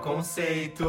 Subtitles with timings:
[0.00, 0.86] Conceito.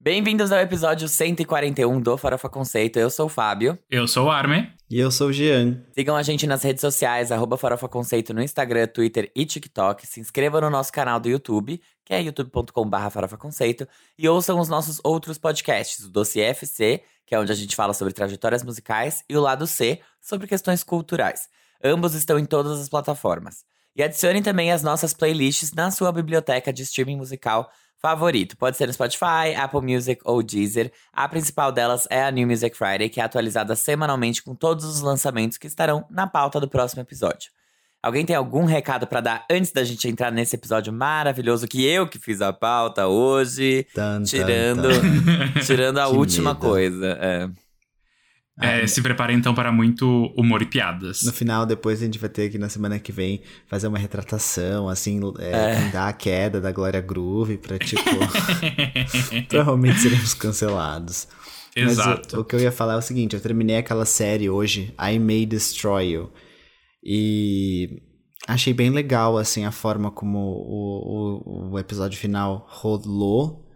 [0.00, 2.98] Bem-vindos ao episódio 141 do Farofa Conceito.
[2.98, 3.78] Eu sou o Fábio.
[3.90, 4.70] Eu sou o Arme.
[4.90, 5.82] E eu sou o Jean.
[5.94, 10.06] Sigam a gente nas redes sociais, arroba Farofa Conceito no Instagram, Twitter e TikTok.
[10.06, 13.88] Se inscrevam no nosso canal do YouTube, que é youtube.com.br Farofa Conceito.
[14.18, 17.94] E ouçam os nossos outros podcasts, o Doce FC, que é onde a gente fala
[17.94, 21.48] sobre trajetórias musicais, e o Lado C, sobre questões culturais.
[21.82, 23.64] Ambos estão em todas as plataformas.
[23.96, 27.70] E adicione também as nossas playlists na sua biblioteca de streaming musical
[28.02, 28.56] favorito.
[28.56, 30.92] Pode ser no Spotify, Apple Music ou Deezer.
[31.12, 35.00] A principal delas é a New Music Friday, que é atualizada semanalmente com todos os
[35.00, 37.50] lançamentos que estarão na pauta do próximo episódio.
[38.02, 42.06] Alguém tem algum recado para dar antes da gente entrar nesse episódio maravilhoso que eu
[42.06, 45.60] que fiz a pauta hoje, Tan, tan, tirando, tan.
[45.64, 46.60] tirando a última medo.
[46.66, 47.16] coisa.
[47.18, 47.48] É.
[48.60, 51.24] É, se prepare então para muito humor e piadas.
[51.24, 54.88] No final, depois a gente vai ter que na semana que vem fazer uma retratação,
[54.88, 58.02] assim, é, dar a queda da Glória Groove pra, tipo,
[59.48, 61.26] provavelmente seremos cancelados.
[61.76, 62.36] Mas Exato.
[62.36, 65.18] o, o que eu ia falar é o seguinte, eu terminei aquela série hoje, I
[65.18, 66.32] May Destroy You,
[67.02, 68.00] e
[68.46, 73.68] achei bem legal, assim, a forma como o, o, o episódio final rolou,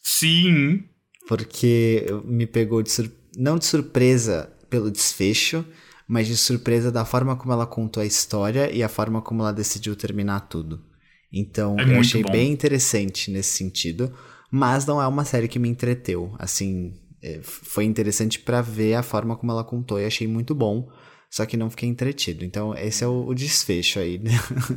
[0.00, 0.82] Sim.
[1.28, 3.08] porque me pegou de sur...
[3.38, 5.64] não de surpresa pelo desfecho,
[6.08, 9.52] mas de surpresa da forma como ela contou a história e a forma como ela
[9.52, 10.84] decidiu terminar tudo.
[11.32, 12.32] Então, É eu achei bom.
[12.32, 14.14] bem interessante nesse sentido,
[14.50, 16.34] mas não é uma série que me entreteu.
[16.38, 20.90] Assim, é, foi interessante pra ver a forma como ela contou e achei muito bom,
[21.30, 22.44] só que não fiquei entretido.
[22.44, 24.30] Então, esse é o, o desfecho aí né,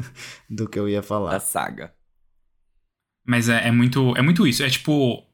[0.50, 1.40] do que eu ia Da falar.
[1.40, 1.94] saga.
[3.26, 4.64] Mas é, é muito, é muito isso.
[4.64, 5.28] É tipo.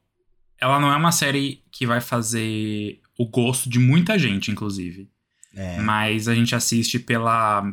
[0.60, 5.10] Ela não é uma série que vai fazer o gosto de muita gente, inclusive.
[5.54, 5.78] É.
[5.80, 7.70] Mas a gente assiste pela.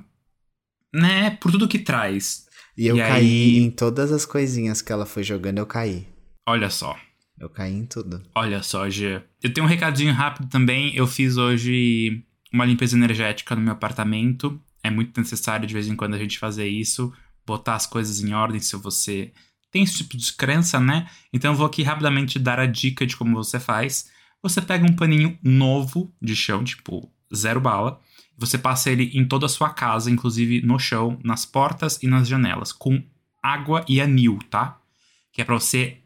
[0.93, 1.31] Né?
[1.41, 2.45] Por tudo que traz.
[2.77, 6.07] E eu E caí aí- em todas as coisinhas que ela foi jogando, eu caí.
[6.47, 6.97] Olha só.
[7.39, 8.21] Eu caí em tudo.
[8.33, 9.21] Olha só, G.
[9.43, 10.95] Eu tenho um recadinho rápido também.
[10.95, 14.59] Eu fiz hoje uma limpeza energética no meu apartamento.
[14.83, 17.11] É muito necessário de vez em quando a gente fazer isso,
[17.45, 19.33] botar as coisas em ordem se você
[19.71, 21.09] tem esse tipo de crença, né?
[21.33, 24.09] Então eu vou aqui rapidamente dar a dica de como você faz.
[24.45, 27.99] Você pega um paninho novo de chão, tipo zero bala.
[28.37, 32.27] Você passa ele em toda a sua casa, inclusive no chão, nas portas e nas
[32.27, 33.01] janelas, com
[33.41, 34.79] água e anil, tá?
[35.33, 35.97] Que é pra você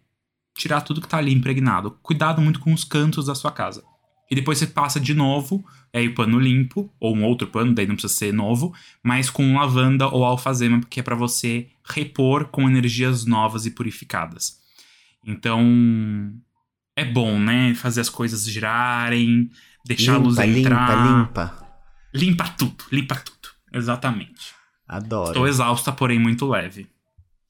[0.55, 1.91] tirar tudo que tá ali impregnado.
[2.01, 3.83] Cuidado muito com os cantos da sua casa.
[4.31, 5.61] E depois você passa de novo,
[5.93, 8.73] aí o pano limpo, ou um outro pano, daí não precisa ser novo,
[9.03, 14.61] mas com lavanda ou alfazema, porque é pra você repor com energias novas e purificadas.
[15.25, 15.61] Então,
[16.99, 17.73] é bom, né?
[17.75, 19.49] Fazer as coisas girarem,
[19.85, 21.07] deixar a luz limpa, entrar.
[21.07, 21.69] limpa, limpa.
[22.13, 23.49] Limpa tudo, limpa tudo.
[23.73, 24.53] Exatamente.
[24.87, 25.29] Adoro.
[25.29, 26.87] Estou exausta, porém muito leve.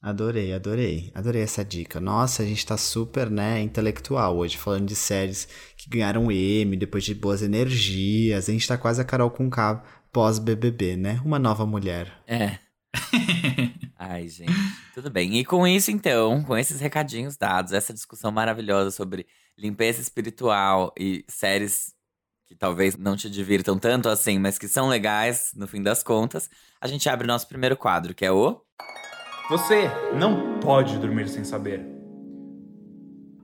[0.02, 1.10] Adorei, adorei.
[1.14, 2.00] Adorei essa dica.
[2.00, 5.46] Nossa, a gente tá super, né, intelectual hoje, falando de séries
[5.76, 8.48] que ganharam M, depois de boas energias.
[8.48, 9.82] A gente tá quase a Carol com K
[10.12, 11.20] pós-BBB, né?
[11.24, 12.12] Uma nova mulher.
[12.26, 12.58] É.
[13.98, 14.52] Ai, gente.
[14.94, 15.38] Tudo bem.
[15.38, 19.26] E com isso, então, com esses recadinhos dados, essa discussão maravilhosa sobre
[19.60, 21.92] limpeza espiritual e séries
[22.46, 26.48] que talvez não te divirtam tanto assim, mas que são legais no fim das contas,
[26.80, 28.60] a gente abre nosso primeiro quadro, que é o.
[29.50, 29.88] Você
[30.18, 31.86] não pode dormir sem saber.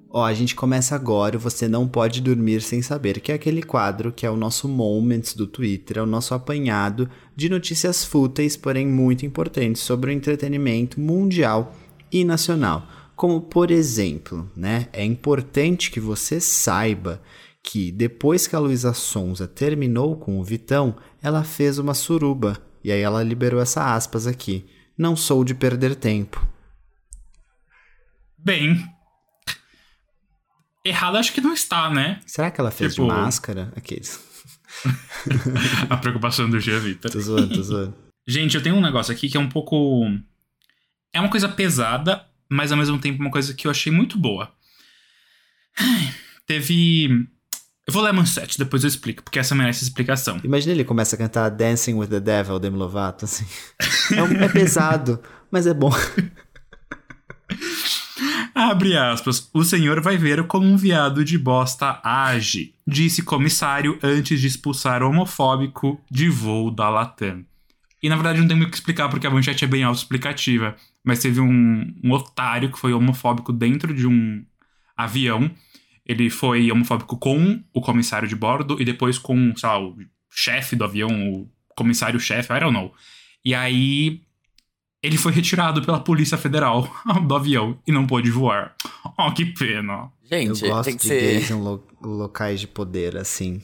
[0.09, 3.63] Ó, a gente começa agora, o Você Não Pode Dormir Sem Saber, que é aquele
[3.63, 8.57] quadro que é o nosso Moments do Twitter, é o nosso apanhado de notícias fúteis,
[8.57, 11.75] porém muito importantes, sobre o entretenimento mundial
[12.11, 12.87] e nacional.
[13.17, 17.21] Como, por exemplo, né, é importante que você saiba
[17.63, 22.59] que depois que a Luísa Sonza terminou com o Vitão, ela fez uma suruba.
[22.85, 24.67] E aí ela liberou essa aspas aqui.
[24.97, 26.47] Não sou de perder tempo.
[28.39, 28.87] Bem.
[30.85, 32.21] Errado acho que não está, né?
[32.27, 33.73] Será que ela fez Tipo- de máscara?
[33.75, 34.21] Aqueles.
[35.91, 37.11] A preocupação do Gia Vitor.
[37.11, 37.95] Tô zoando, tô zoando.
[38.29, 40.05] Gente, eu tenho um negócio aqui que é um pouco.
[41.13, 44.53] É uma coisa pesada, mas ao mesmo tempo uma coisa que eu achei muito boa.
[46.47, 47.09] Teve.
[47.87, 50.41] Eu vou ler a manchete, depois eu explico, porque essa merece explicação.
[50.43, 53.47] Imagina ele começa a cantar Dancing with the Devil, Demi Lovato, assim.
[54.13, 55.23] É, um- é pesado,
[55.53, 55.93] mas é bom.
[58.55, 59.49] Abre aspas.
[59.53, 65.03] O senhor vai ver como um viado de bosta age, disse comissário antes de expulsar
[65.03, 67.45] o homofóbico de voo da Latam.
[68.03, 70.75] E na verdade não tem muito o que explicar, porque a manchete é bem autoexplicativa.
[71.07, 74.45] Mas teve um, um otário que foi homofóbico dentro de um
[74.97, 75.49] avião.
[76.05, 79.97] Ele foi homofóbico com o comissário de bordo e depois com, sei lá, o
[80.29, 82.93] chefe do avião, o comissário-chefe, I don't know.
[83.45, 84.21] E aí
[85.03, 86.93] ele foi retirado pela Polícia Federal
[87.27, 88.75] do avião e não pôde voar.
[89.17, 90.11] Oh, que pena.
[90.25, 91.21] Gente, eu gosto tem que de ser.
[91.21, 93.63] gays em lo- locais de poder, assim.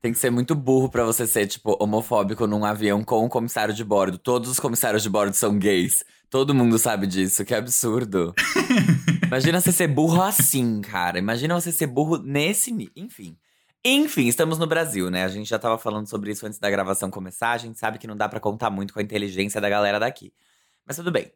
[0.00, 3.74] Tem que ser muito burro pra você ser, tipo, homofóbico num avião com um comissário
[3.74, 4.16] de bordo.
[4.16, 6.04] Todos os comissários de bordo são gays.
[6.30, 8.34] Todo mundo sabe disso, que absurdo.
[9.26, 11.18] Imagina você ser burro assim, cara.
[11.18, 12.70] Imagina você ser burro nesse.
[12.94, 13.36] Enfim.
[13.84, 15.24] Enfim, estamos no Brasil, né?
[15.24, 17.52] A gente já tava falando sobre isso antes da gravação começar.
[17.52, 20.32] A gente sabe que não dá pra contar muito com a inteligência da galera daqui.
[20.86, 21.32] Mas tudo bem.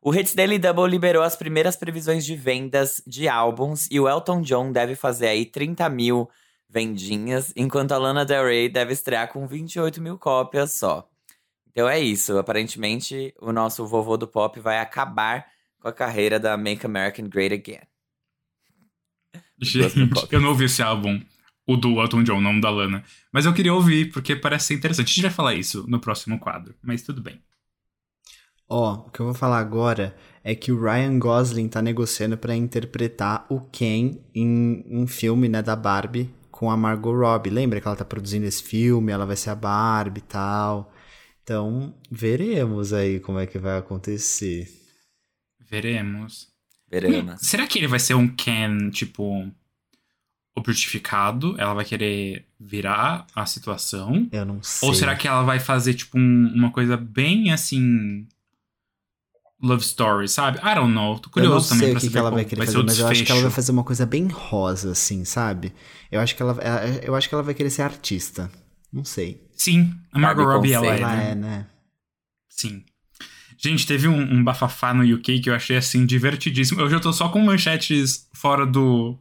[0.00, 4.40] O Hits Daily Double liberou as primeiras previsões de vendas de álbuns e o Elton
[4.40, 6.30] John deve fazer aí 30 mil
[6.68, 11.08] vendinhas, enquanto a Lana Del Rey deve estrear com 28 mil cópias só.
[11.70, 12.36] Então é isso.
[12.38, 15.46] Aparentemente, o nosso vovô do pop vai acabar
[15.78, 17.86] com a carreira da Make America Great Again.
[19.60, 19.94] Gente,
[20.30, 21.20] eu não ouvi esse álbum,
[21.66, 23.04] o do Elton John, não da Lana.
[23.32, 25.06] Mas eu queria ouvir, porque parece ser interessante.
[25.06, 27.40] A gente vai falar isso no próximo quadro, mas tudo bem.
[28.68, 32.54] Ó, o que eu vou falar agora é que o Ryan Gosling tá negociando pra
[32.54, 37.50] interpretar o Ken em um filme, né, da Barbie com a Margot Robbie.
[37.50, 40.92] Lembra que ela tá produzindo esse filme, ela vai ser a Barbie e tal.
[41.42, 44.66] Então, veremos aí como é que vai acontecer.
[45.70, 46.48] Veremos.
[46.90, 47.40] Veremos.
[47.40, 49.50] Será que ele vai ser um Ken, tipo,
[50.56, 51.54] objetificado?
[51.60, 54.28] Ela vai querer virar a situação?
[54.32, 54.88] Eu não sei.
[54.88, 58.26] Ou será que ela vai fazer, tipo, um- uma coisa bem assim.
[59.62, 60.58] Love story, sabe?
[60.58, 61.18] I don't know.
[61.18, 62.66] Tô Eu curioso não também sei o pra que, saber que ela vai querer vai
[62.66, 65.72] fazer, mas eu acho que ela vai fazer uma coisa bem rosa, assim, sabe?
[66.12, 68.50] Eu acho que ela, ela- eu acho que ela vai querer ser artista.
[68.92, 69.42] Não sei.
[69.56, 71.30] Sim, a Margot Robbie, ela é, né?
[71.30, 71.66] é, né?
[72.50, 72.84] Sim.
[73.58, 76.80] Gente, teve um, um bafafá no UK que eu achei, assim, divertidíssimo.
[76.80, 79.18] Eu já tô só com manchetes fora do,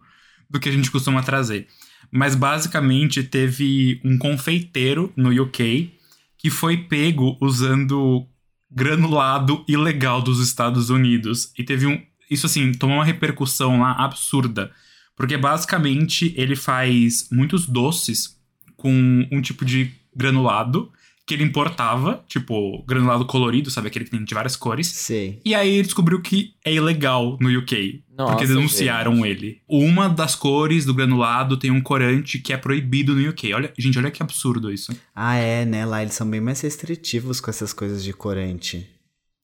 [0.50, 1.68] do que a gente costuma trazer.
[2.12, 5.92] Mas, basicamente, teve um confeiteiro no UK
[6.38, 8.28] que foi pego usando
[8.76, 11.52] granulado ilegal dos Estados Unidos.
[11.58, 12.02] E teve um...
[12.30, 14.72] Isso, assim, tomou uma repercussão lá absurda.
[15.16, 18.38] Porque, basicamente, ele faz muitos doces
[18.76, 20.92] com um tipo de granulado
[21.26, 23.88] que ele importava, tipo, granulado colorido, sabe?
[23.88, 24.88] Aquele que tem de várias cores.
[24.88, 25.42] Sei.
[25.44, 28.04] E aí ele descobriu que é ilegal no UK.
[28.16, 29.28] Nossa, porque denunciaram gente.
[29.28, 29.62] ele.
[29.68, 33.54] Uma das cores do granulado tem um corante que é proibido no UK.
[33.54, 34.96] Olha, gente, olha que absurdo isso.
[35.16, 35.84] Ah, é, né?
[35.84, 38.88] Lá eles são bem mais restritivos com essas coisas de corante.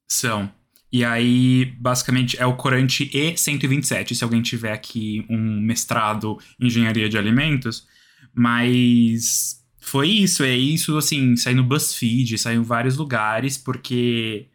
[0.07, 0.51] São.
[0.94, 7.10] E aí, basicamente, é o corante E127, se alguém tiver aqui um mestrado em engenharia
[7.10, 7.88] de alimentos.
[8.36, 14.48] Mas foi isso, é isso, assim, saiu no BuzzFeed, saiu em vários lugares, porque.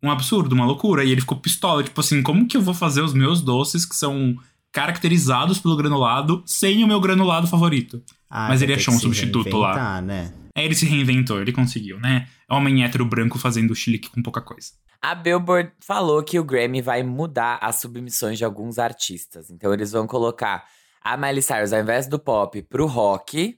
[0.00, 1.02] Um absurdo, uma loucura.
[1.02, 3.96] E ele ficou pistola, tipo assim, como que eu vou fazer os meus doces que
[3.96, 4.36] são
[4.70, 8.00] caracterizados pelo granulado sem o meu granulado favorito?
[8.30, 10.00] Ah, Mas ele achou um substituto lá.
[10.00, 10.32] né?
[10.56, 12.28] Aí ele se reinventou, ele conseguiu, né?
[12.48, 14.72] Homem hétero branco fazendo chilique com pouca coisa.
[15.00, 19.50] A Billboard falou que o Grammy vai mudar as submissões de alguns artistas.
[19.50, 20.64] Então eles vão colocar
[21.02, 23.57] a Miley Cyrus, ao invés do pop, pro rock,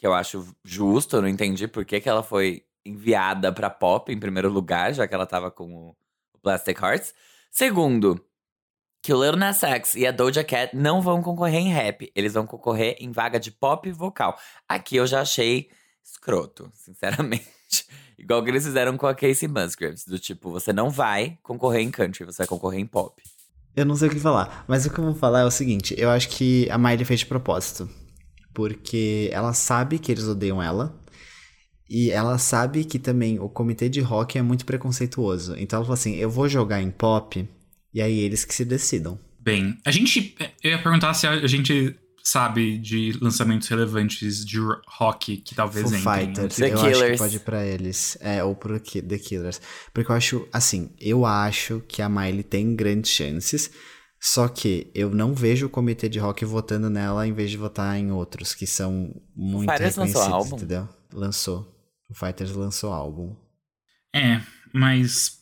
[0.00, 4.10] que eu acho justo, eu não entendi por que, que ela foi enviada pra pop
[4.10, 5.96] em primeiro lugar, já que ela tava com o
[6.34, 7.14] o Plastic Hearts.
[7.50, 8.22] Segundo,
[9.02, 12.34] que o Lil Nas X e a Doja Cat não vão concorrer em rap, eles
[12.34, 14.38] vão concorrer em vaga de pop vocal.
[14.68, 15.70] Aqui eu já achei
[16.02, 17.48] escroto, sinceramente.
[18.18, 21.90] Igual que eles fizeram com a Casey Musgraves, do tipo, você não vai concorrer em
[21.90, 23.22] country, você vai concorrer em pop.
[23.74, 25.94] Eu não sei o que falar, mas o que eu vou falar é o seguinte:
[25.96, 27.88] eu acho que a Miley fez de propósito.
[28.52, 30.98] Porque ela sabe que eles odeiam ela.
[31.88, 35.56] E ela sabe que também o comitê de rock é muito preconceituoso.
[35.58, 37.48] Então ela falou assim: eu vou jogar em pop,
[37.92, 39.18] e aí eles que se decidam.
[39.40, 40.36] Bem, a gente.
[40.62, 45.98] Eu ia perguntar se a gente sabe de lançamentos relevantes de rock que talvez Foo
[45.98, 46.26] entrem.
[46.26, 47.18] Fighters, The eu acho que Killers.
[47.18, 48.18] pode ir pra eles.
[48.20, 49.60] É, ou pro The Killers.
[49.92, 53.70] Porque eu acho, assim, eu acho que a Miley tem grandes chances.
[54.20, 57.98] Só que eu não vejo o comitê de rock votando nela em vez de votar
[57.98, 60.56] em outros que são muito Fighters lançou reconhecidos, álbum?
[60.56, 60.88] entendeu?
[61.12, 61.80] Lançou.
[62.10, 63.34] O Fighters lançou álbum.
[64.14, 64.42] É,
[64.74, 65.40] mas.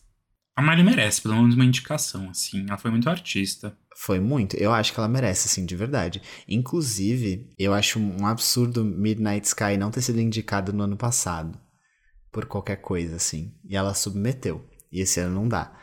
[0.55, 2.67] A Miley merece, pelo menos uma indicação, assim.
[2.69, 3.77] Ela foi muito artista.
[3.97, 4.57] Foi muito.
[4.57, 6.23] Eu acho que ela merece, assim, de verdade.
[6.49, 11.59] Inclusive, eu acho um absurdo Midnight Sky não ter sido indicado no ano passado.
[12.31, 13.55] Por qualquer coisa, assim.
[13.65, 14.69] E ela submeteu.
[14.91, 15.77] E esse ano não dá.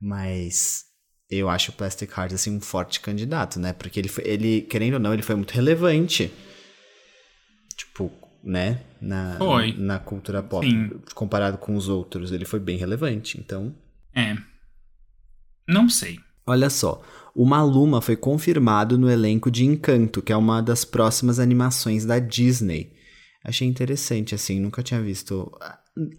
[0.00, 0.85] Mas
[1.30, 3.72] eu acho o Plastic Heart, assim, um forte candidato, né?
[3.72, 6.32] Porque ele, foi, ele querendo ou não, ele foi muito relevante.
[7.76, 8.10] Tipo,
[8.42, 8.80] né?
[9.00, 9.72] Na, Foi.
[9.76, 10.64] na cultura pop.
[10.64, 10.90] Sim.
[11.14, 13.38] Comparado com os outros, ele foi bem relevante.
[13.38, 13.74] Então,
[14.14, 14.36] É.
[15.68, 16.18] Não sei.
[16.46, 17.02] Olha só,
[17.34, 22.20] o Maluma foi confirmado no elenco de Encanto, que é uma das próximas animações da
[22.20, 22.92] Disney.
[23.44, 25.50] Achei interessante, assim, nunca tinha visto.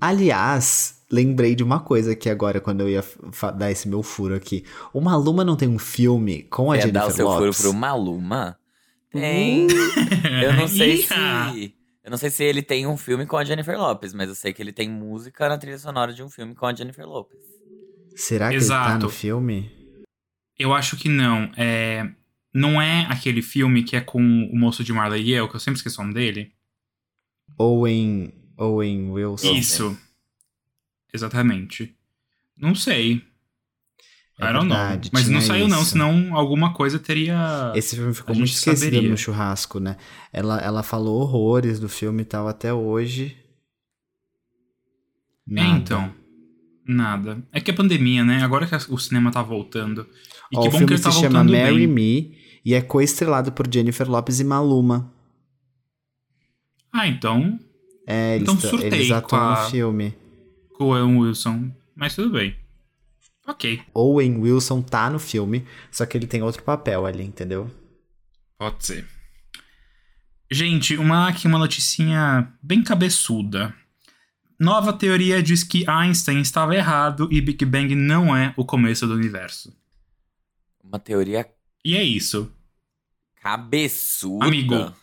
[0.02, 3.04] Aliás, lembrei de uma coisa aqui agora, quando eu ia
[3.58, 4.66] dar esse meu furo aqui.
[4.94, 7.62] O Maluma não tem um filme com a Quer dar o Jennifer seu furo Lopes?
[7.62, 8.60] pro Maluma?
[9.12, 9.68] Tem.
[10.44, 11.74] Eu não sei se.
[12.04, 14.54] Eu não sei se ele tem um filme com a Jennifer Lopes, mas eu sei
[14.54, 17.38] que ele tem música na trilha sonora de um filme com a Jennifer Lopes.
[18.16, 19.04] Será que ele tá Exato.
[19.04, 19.70] no filme?
[20.58, 21.52] Eu acho que não.
[21.58, 22.10] É...
[22.54, 25.60] Não é aquele filme que é com o moço de Marley e eu, que eu
[25.60, 26.54] sempre esqueço o nome dele.
[27.58, 29.54] Owen, Owen Wilson.
[29.54, 29.98] Isso.
[31.14, 31.96] Exatamente.
[32.58, 33.22] Não sei.
[34.40, 35.12] É I don't verdade, know.
[35.14, 35.92] Mas não saiu, não, isso.
[35.92, 37.72] senão alguma coisa teria.
[37.76, 39.10] Esse filme ficou A muito esquecido saberia.
[39.10, 39.98] no churrasco, né?
[40.32, 43.36] Ela, ela falou horrores do filme e tal até hoje.
[45.50, 45.78] É, Nada.
[45.78, 46.14] então.
[46.86, 47.44] Nada.
[47.52, 48.44] É que é pandemia, né?
[48.44, 50.08] Agora que o cinema tá voltando.
[50.52, 51.88] E Ó, que o bom filme que ele tá se chama Marry bem.
[51.88, 55.12] Me e é co-estrelado por Jennifer Lopes e Maluma.
[56.92, 57.60] Ah, então.
[58.08, 60.18] É, eles, Então surtei eles atuam com a- no filme.
[60.74, 61.72] Com o Owen Wilson.
[61.94, 62.56] Mas tudo bem.
[63.46, 63.82] Ok.
[63.94, 67.70] Owen Wilson tá no filme, só que ele tem outro papel ali, entendeu?
[68.58, 69.08] Pode ser.
[70.50, 73.74] Gente, uma aqui uma noticinha bem cabeçuda.
[74.60, 79.14] Nova teoria diz que Einstein estava errado e Big Bang não é o começo do
[79.14, 79.76] universo.
[80.84, 81.46] Uma teoria
[81.84, 82.52] E é isso.
[83.42, 84.46] cabeçuda.
[84.46, 84.94] Amigo.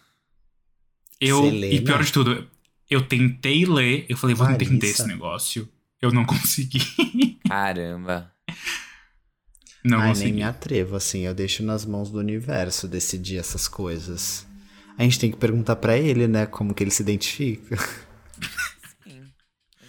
[1.20, 2.50] Eu, lê, e pior de tudo,
[2.94, 5.68] eu tentei ler, eu falei, vou entender esse negócio.
[6.00, 6.80] Eu não consegui.
[7.48, 8.32] Caramba.
[9.84, 10.32] Não Ai, nem consegui.
[10.32, 14.46] me atrevo, assim, eu deixo nas mãos do universo decidir essas coisas.
[14.96, 17.74] A gente tem que perguntar pra ele, né, como que ele se identifica.
[19.04, 19.34] Exatamente.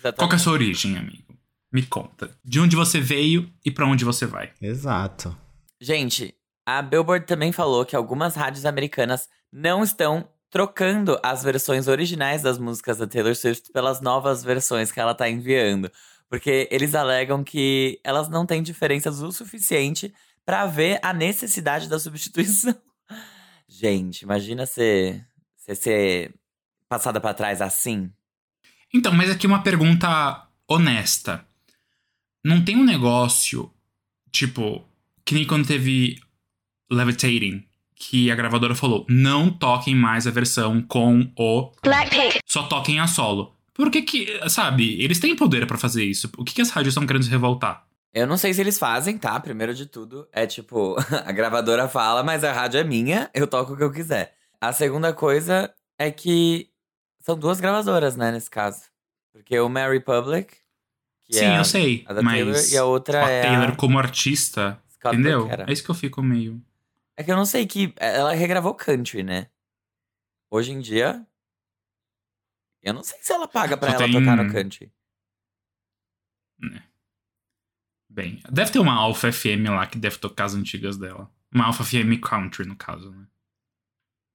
[0.18, 1.38] Qual que é a sua origem, amigo?
[1.72, 2.32] Me conta.
[2.44, 4.52] De onde você veio e pra onde você vai?
[4.62, 5.36] Exato.
[5.82, 6.34] Gente,
[6.66, 12.58] a Billboard também falou que algumas rádios americanas não estão trocando as versões originais das
[12.58, 15.92] músicas da Taylor Swift pelas novas versões que ela tá enviando.
[16.30, 20.14] Porque eles alegam que elas não têm diferenças o suficiente
[20.46, 22.76] pra ver a necessidade da substituição.
[23.68, 26.34] Gente, imagina ser, ser, ser
[26.88, 28.12] passada pra trás assim.
[28.94, 31.46] Então, mas aqui uma pergunta honesta.
[32.44, 33.74] Não tem um negócio,
[34.32, 34.88] tipo,
[35.26, 36.20] que nem quando teve
[36.92, 41.72] Levitating, que a gravadora falou: não toquem mais a versão com o.
[41.84, 42.40] Blackpink.
[42.46, 43.56] Só toquem a solo.
[43.74, 46.32] Por que que, sabe, eles têm poder pra fazer isso.
[46.38, 47.86] O que, que as rádios estão querendo se revoltar?
[48.14, 49.38] Eu não sei se eles fazem, tá?
[49.42, 53.74] Primeiro de tudo, é tipo, a gravadora fala, mas a rádio é minha, eu toco
[53.74, 54.34] o que eu quiser.
[54.62, 56.70] A segunda coisa é que
[57.20, 58.84] são duas gravadoras, né, nesse caso.
[59.34, 60.56] Porque o Mary Public,
[61.26, 62.06] que Sim, é a, eu sei.
[62.08, 65.50] a da mas Taylor, e a outra a é Taylor a como artista, Scott entendeu?
[65.68, 66.62] É isso que eu fico meio.
[67.18, 67.94] É que eu não sei que.
[67.98, 69.50] Ela regravou country, né?
[70.52, 71.26] Hoje em dia.
[72.84, 74.92] Eu não sei se ela paga pra Só ela tem- tocar no country.
[78.10, 81.30] Bem, deve ter uma Alpha FM lá que deve tocar as antigas dela.
[81.54, 83.26] Uma Alpha FM Country, no caso, né?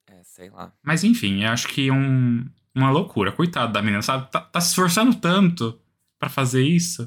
[0.09, 0.73] É, sei lá.
[0.83, 2.45] Mas enfim, eu acho que é um,
[2.75, 3.33] uma loucura.
[3.33, 4.31] Coitado da menina, sabe?
[4.31, 5.81] Tá, tá se esforçando tanto
[6.19, 7.07] pra fazer isso.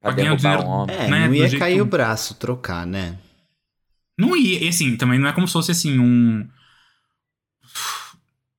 [0.00, 0.96] Pra Pra ganhar derrubar dinheiro- um homem.
[0.96, 3.18] É, Né, não ia jeito- cair o braço trocar, né?
[4.20, 6.46] Não ia, e assim, também não é como se fosse assim, um.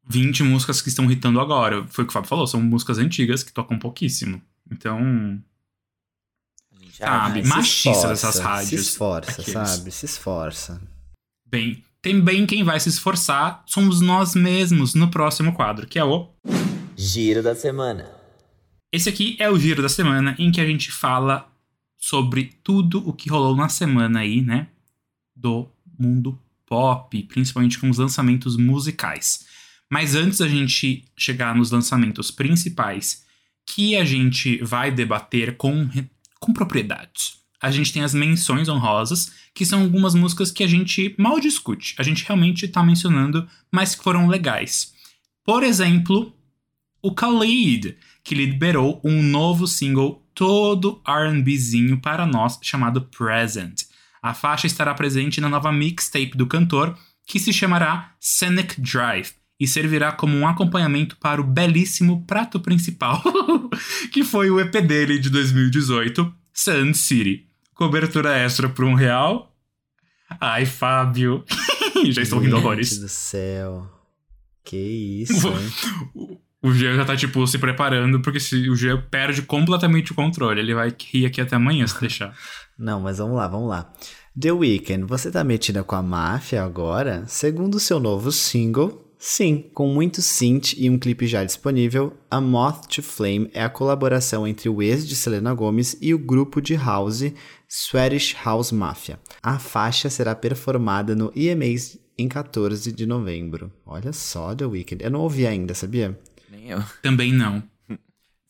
[0.08, 1.86] 20 músicas que estão hitando agora.
[1.88, 4.42] Foi o que o Fábio falou, são músicas antigas que tocam pouquíssimo.
[4.70, 5.42] Então,
[6.74, 8.82] A gente Sabe, se machista dessas Se rádios.
[8.82, 9.52] esforça, Aqueles.
[9.54, 9.92] sabe?
[9.92, 10.82] Se esforça.
[11.46, 16.30] bem, também quem vai se esforçar somos nós mesmos no próximo quadro, que é o.
[16.98, 18.10] Giro da semana.
[18.92, 21.48] Esse aqui é o giro da semana em que a gente fala
[21.98, 24.68] sobre tudo o que rolou na semana aí, né?
[25.42, 25.68] Do
[25.98, 29.46] mundo pop, principalmente com os lançamentos musicais.
[29.90, 33.26] Mas antes da gente chegar nos lançamentos principais,
[33.66, 35.90] que a gente vai debater com,
[36.40, 37.36] com propriedade.
[37.62, 41.94] A gente tem as menções honrosas, que são algumas músicas que a gente mal discute.
[41.98, 44.94] A gente realmente tá mencionando, mas que foram legais.
[45.44, 46.34] Por exemplo,
[47.02, 53.84] o Khalid, que liberou um novo single todo R&Bzinho para nós, chamado Present.
[54.22, 59.68] A faixa estará presente na nova mixtape do cantor, que se chamará Scenic Drive, e
[59.68, 63.22] servirá como um acompanhamento para o belíssimo prato principal,
[64.12, 67.48] que foi o EP dele de 2018, Sun City.
[67.74, 69.56] Cobertura extra por um real.
[70.40, 71.44] Ai, Fábio.
[72.12, 72.98] Já estou rindo horrores.
[73.00, 73.90] do céu.
[74.64, 74.78] Que
[75.24, 75.72] isso, hein?
[76.14, 80.14] O- O Jean já tá, tipo, se preparando, porque se o Jean perde completamente o
[80.14, 80.60] controle.
[80.62, 82.38] Ele vai rir aqui até amanhã se deixar.
[82.78, 83.92] Não, mas vamos lá, vamos lá.
[84.40, 87.24] The Weeknd, você tá metida com a máfia agora?
[87.28, 92.42] Segundo o seu novo single, Sim, com muito synth e um clipe já disponível, A
[92.42, 96.60] Moth to Flame é a colaboração entre o ex de Selena Gomez e o grupo
[96.60, 97.32] de house
[97.70, 99.20] Swedish House Mafia.
[99.44, 103.72] A faixa será performada no EMAs em 14 de novembro.
[103.86, 105.04] Olha só, The Weeknd.
[105.04, 106.20] Eu não ouvi ainda, sabia?
[106.50, 106.84] Nem eu.
[107.04, 107.62] Também não.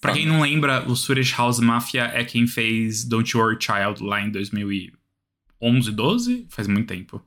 [0.01, 4.03] Pra quem não lembra, o Swedish House Mafia é quem fez Don't You Worry Child
[4.03, 6.47] lá em 2011, 12?
[6.49, 7.23] Faz muito tempo.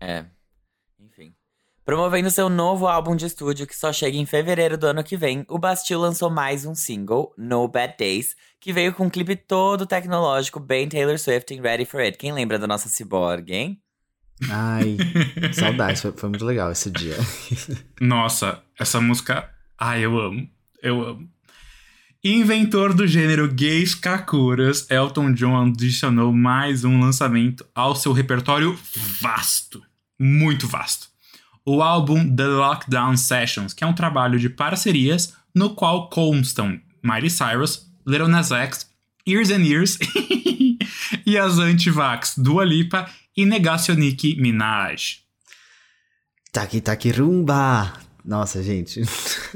[0.00, 0.24] É.
[0.98, 1.32] Enfim.
[1.84, 5.44] Promovendo seu novo álbum de estúdio que só chega em fevereiro do ano que vem,
[5.48, 9.86] o Bastille lançou mais um single, No Bad Days, que veio com um clipe todo
[9.86, 12.18] tecnológico, bem Taylor Swift em Ready for It.
[12.18, 13.80] Quem lembra da nossa cyborg, hein?
[14.50, 14.96] Ai,
[15.54, 16.02] saudades.
[16.02, 17.14] Foi, foi muito legal esse dia.
[18.00, 19.48] Nossa, essa música.
[19.78, 20.50] Ai, eu amo.
[20.82, 21.37] Eu amo.
[22.30, 28.78] Inventor do gênero gays kakuras, Elton John adicionou mais um lançamento ao seu repertório
[29.18, 29.82] vasto.
[30.18, 31.08] Muito vasto.
[31.64, 37.30] O álbum The Lockdown Sessions, que é um trabalho de parcerias no qual constam Miley
[37.30, 38.90] Cyrus, Little Nas X,
[39.26, 39.96] Years and Years
[41.24, 45.22] e as anti-vax Dua Lipa e Negacionic Minaj.
[46.52, 48.07] Taki Taki Rumba!
[48.28, 49.00] Nossa, gente.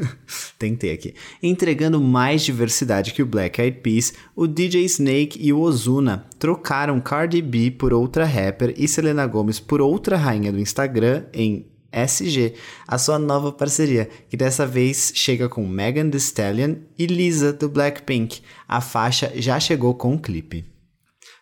[0.58, 1.14] Tentei aqui.
[1.42, 6.98] Entregando mais diversidade que o Black Eyed Peas, o DJ Snake e o Ozuna trocaram
[6.98, 12.54] Cardi B por outra rapper e Selena Gomez por outra rainha do Instagram em SG,
[12.88, 17.68] a sua nova parceria, que dessa vez chega com Megan Thee Stallion e Lisa do
[17.68, 18.40] Blackpink.
[18.66, 20.64] A faixa já chegou com o clipe.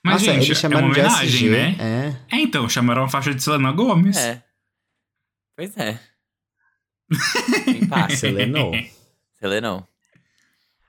[0.04, 1.76] Mas, Nossa, gente, eles é chamaram uma de SG, né?
[1.78, 2.36] É.
[2.36, 4.16] É, então, chamaram a faixa de Selena Gomes.
[4.16, 4.42] É.
[5.56, 6.09] Pois é.
[7.88, 8.16] Passa?
[8.16, 8.72] Selenou.
[9.38, 9.86] Selenou.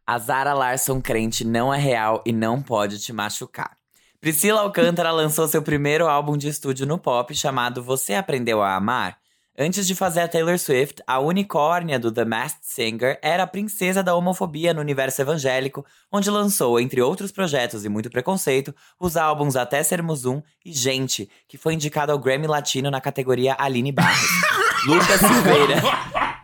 [0.05, 3.77] A Zara Larson crente não é real e não pode te machucar.
[4.19, 9.17] Priscila Alcântara lançou seu primeiro álbum de estúdio no pop chamado Você Aprendeu a Amar?
[9.57, 14.01] Antes de fazer a Taylor Swift, a unicórnia do The Masked Singer era a princesa
[14.01, 19.55] da homofobia no universo evangélico, onde lançou, entre outros projetos e muito preconceito, os álbuns
[19.55, 24.29] Até Sermos Um e Gente, que foi indicado ao Grammy Latino na categoria Aline Barros.
[24.85, 25.81] Lucas Silveira,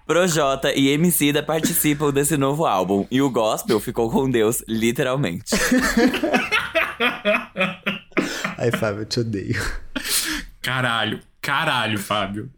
[0.06, 5.56] Projota e Emicida participam desse novo álbum, e o gospel ficou com Deus, literalmente.
[8.58, 9.62] Ai, Fábio, eu te odeio.
[10.62, 12.52] Caralho, caralho, Fábio.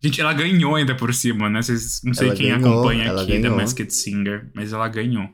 [0.00, 1.60] Gente, ela ganhou ainda por cima, né?
[1.60, 3.56] Vocês, não sei Ela quem ganhou, acompanha aqui da ganhou.
[3.56, 5.28] Masked Singer, mas ela ganhou.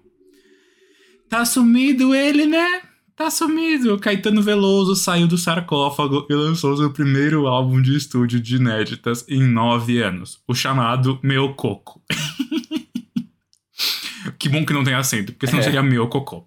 [1.28, 2.82] Tá sumido ele, né?
[3.16, 3.98] Tá sumido.
[3.98, 9.42] Caetano Veloso saiu do sarcófago e lançou seu primeiro álbum de estúdio de inéditas em
[9.42, 12.02] nove anos, o chamado Meu Coco.
[14.38, 15.62] que bom que não tem acento, porque senão É.
[15.62, 16.44] seria Meu Cocô.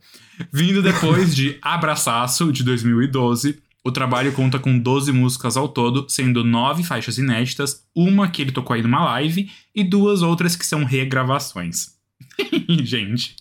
[0.52, 6.44] Vindo depois de Abraçaço, de 2012, o trabalho conta com 12 músicas ao todo, sendo
[6.44, 10.84] 9 faixas inéditas, uma que ele tocou aí numa live e duas outras que são
[10.84, 11.96] regravações.
[12.84, 13.36] Gente,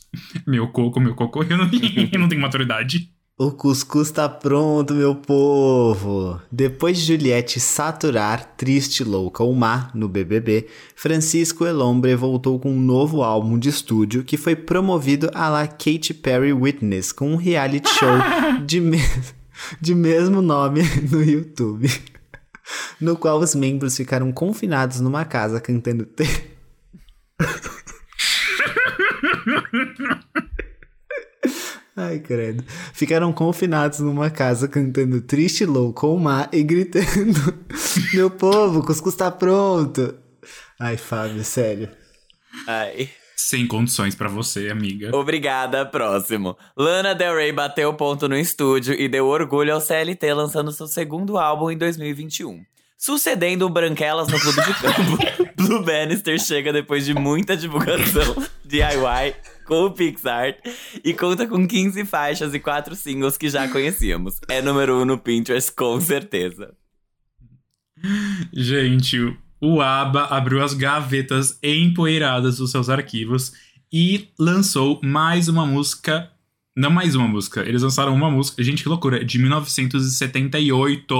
[0.47, 1.69] meu coco, meu cocô, eu não,
[2.12, 3.11] eu não tenho maturidade.
[3.38, 6.40] O cuscuz tá pronto, meu povo!
[6.51, 12.81] Depois de Juliette saturar Triste Louca ou Má no BBB, Francisco Elombre voltou com um
[12.81, 17.87] novo álbum de estúdio que foi promovido à la Katy Perry Witness com um reality
[17.90, 18.09] show
[18.64, 18.96] de, me-
[19.83, 20.81] de mesmo nome
[21.12, 21.90] no YouTube,
[22.99, 26.09] no qual os membros ficaram confinados numa casa cantando
[31.97, 32.63] Ai, credo.
[32.93, 37.55] Ficaram confinados numa casa cantando Triste Louco ou Má e gritando:
[38.13, 40.15] Meu povo, o cuscuz tá pronto.
[40.79, 41.89] Ai, Fábio, sério.
[42.67, 43.09] Ai.
[43.35, 45.15] Sem condições pra você, amiga.
[45.17, 46.57] Obrigada, próximo.
[46.77, 51.39] Lana Del Rey bateu ponto no estúdio e deu orgulho ao CLT lançando seu segundo
[51.39, 52.63] álbum em 2021.
[52.99, 59.35] Sucedendo o Branquelas no Clube de Campo, Blue Bannister chega depois de muita divulgação DIY
[59.66, 60.57] com o Pixar
[61.05, 64.38] e conta com 15 faixas e 4 singles que já conhecíamos.
[64.48, 66.74] É número 1 um no Pinterest, com certeza.
[68.52, 73.52] Gente, o ABBA abriu as gavetas empoeiradas dos seus arquivos
[73.92, 76.31] e lançou mais uma música.
[76.76, 81.14] Não mais uma música, eles lançaram uma música, gente, que loucura, de 1978.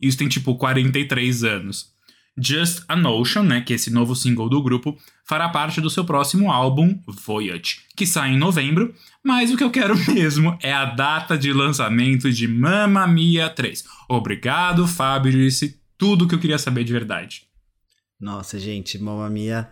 [0.00, 1.95] Isso tem tipo 43 anos.
[2.38, 6.04] Just a Notion, né, que é esse novo single do grupo, fará parte do seu
[6.04, 8.94] próximo álbum, Voyage, que sai em novembro,
[9.24, 13.84] mas o que eu quero mesmo é a data de lançamento de Mamma Mia 3.
[14.08, 17.42] Obrigado, Fábio, disse tudo que eu queria saber de verdade.
[18.20, 19.70] Nossa, gente, Mamma Mia,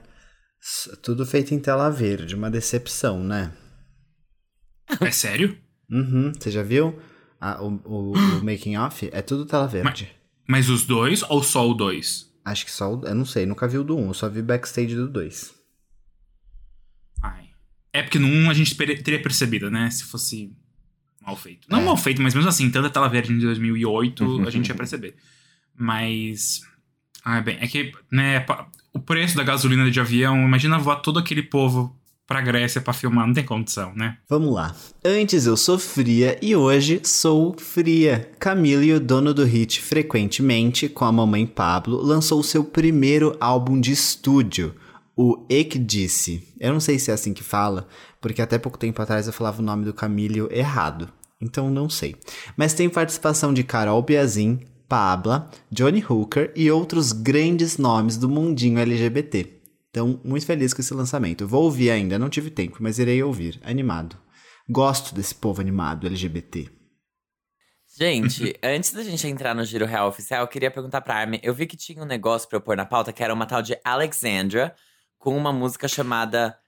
[1.02, 3.52] tudo feito em tela verde, uma decepção, né?
[5.00, 5.56] É sério?
[5.90, 6.98] Uhum, você já viu?
[7.40, 10.10] Ah, o, o, o making off é tudo tela verde.
[10.48, 12.33] Mas os dois ou só o dois?
[12.44, 13.06] Acho que só o.
[13.06, 15.54] Eu não sei, nunca vi o do 1, eu só vi backstage do 2.
[17.22, 17.48] Ai.
[17.92, 19.90] É porque no 1 a gente teria percebido, né?
[19.90, 20.52] Se fosse
[21.24, 21.66] mal feito.
[21.70, 21.84] Não É.
[21.84, 25.16] mal feito, mas mesmo assim, tanta tela verde em 2008, a gente ia perceber.
[25.74, 26.60] Mas.
[27.24, 28.44] Ah, bem, é que, né,
[28.92, 33.26] o preço da gasolina de avião, imagina voar todo aquele povo pra Grécia pra filmar,
[33.26, 34.18] não tem condição, né?
[34.28, 34.74] Vamos lá.
[35.04, 38.30] Antes eu sofria e hoje sou fria.
[38.38, 43.92] Camille, o dono do hit Frequentemente, com a mamãe Pablo, lançou seu primeiro álbum de
[43.92, 44.74] estúdio,
[45.16, 46.54] o Ekdisse.
[46.58, 47.86] Eu não sei se é assim que fala,
[48.20, 51.08] porque até pouco tempo atrás eu falava o nome do Camille errado.
[51.40, 52.16] Então não sei.
[52.56, 58.78] Mas tem participação de Carol Biazin, Pabla, Johnny Hooker e outros grandes nomes do mundinho
[58.78, 59.63] LGBT.
[59.94, 61.46] Então, muito feliz com esse lançamento.
[61.46, 63.60] Vou ouvir ainda, não tive tempo, mas irei ouvir.
[63.62, 64.18] Animado.
[64.68, 66.68] Gosto desse povo animado LGBT.
[67.96, 71.38] Gente, antes da gente entrar no Giro Real Oficial, eu queria perguntar pra Armin.
[71.44, 73.62] Eu vi que tinha um negócio pra eu pôr na pauta, que era uma tal
[73.62, 74.74] de Alexandra,
[75.16, 76.58] com uma música chamada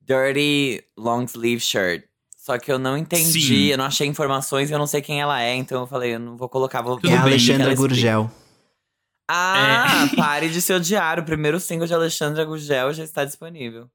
[0.00, 2.04] Dirty Long Sleeve Shirt.
[2.34, 3.66] Só que eu não entendi, Sim.
[3.66, 6.34] eu não achei informações, eu não sei quem ela é, então eu falei, eu não
[6.34, 7.74] vou colocar, vou é a Alexandra.
[7.74, 8.30] Gurgel.
[9.32, 10.14] Ah, É.
[10.16, 11.18] pare de se odiar.
[11.18, 13.88] O primeiro single de Alexandra Gurgel já está disponível.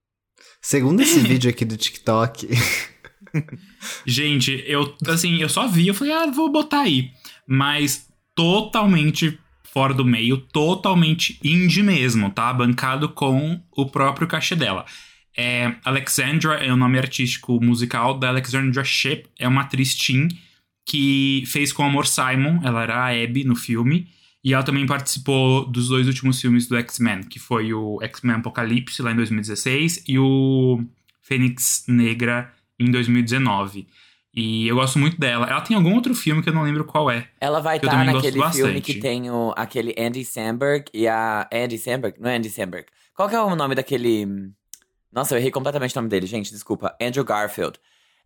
[0.62, 2.48] Segundo esse vídeo aqui do TikTok,
[4.06, 7.12] Gente, eu, assim, eu só vi, eu falei, ah, vou botar aí.
[7.48, 12.54] Mas totalmente fora do meio, totalmente indie mesmo, tá?
[12.54, 14.86] Bancado com o próprio cachê dela.
[15.38, 20.30] É, Alexandra é o nome artístico musical da Alexandra Shipp, é uma atriz teen
[20.86, 24.08] que fez com Amor Simon, ela era a Abby no filme,
[24.46, 29.02] e ela também participou dos dois últimos filmes do X-Men, que foi o X-Men Apocalipse,
[29.02, 30.84] lá em 2016, e o
[31.20, 33.88] Fênix Negra em 2019.
[34.36, 35.48] E eu gosto muito dela.
[35.48, 37.28] Ela tem algum outro filme que eu não lembro qual é.
[37.42, 41.50] Ela vai estar gosto naquele filme que tem o, aquele Andy Samberg e a.
[41.52, 42.22] Andy Samberg?
[42.22, 42.86] Não é Andy Samberg.
[43.16, 44.28] Qual que é o nome daquele.
[45.12, 46.96] Nossa, eu errei completamente o nome dele, gente, desculpa.
[47.02, 47.80] Andrew Garfield.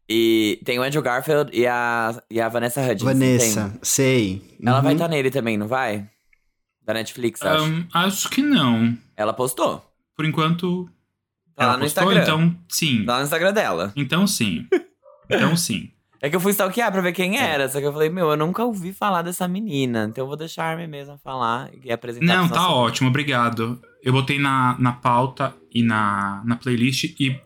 [0.10, 3.04] E tem o Andrew Garfield e a, e a Vanessa Hudgens.
[3.04, 3.80] Vanessa, tem?
[3.84, 4.58] sei.
[4.66, 4.98] Ela vai Uhum.
[4.98, 6.08] estar nele também, não vai?
[6.84, 7.64] Da Netflix, acho.
[7.64, 8.98] Ahn, acho que não.
[9.16, 9.86] Ela postou.
[10.16, 10.90] Por enquanto.
[11.56, 12.24] Tá ela lá no postou, Instagram.
[12.24, 13.06] então sim.
[13.06, 13.94] Tá lá no Instagram dela.
[13.96, 14.66] Então sim.
[15.30, 15.92] Então sim.
[16.22, 18.36] É que eu fui stalkear pra ver quem era, só que eu falei, meu, eu
[18.36, 22.26] nunca ouvi falar dessa menina, então eu vou deixar a Armin mesmo falar e apresentar
[22.26, 23.80] Não, tá ótimo, obrigado.
[24.04, 27.40] Eu botei na, na pauta e na, na playlist e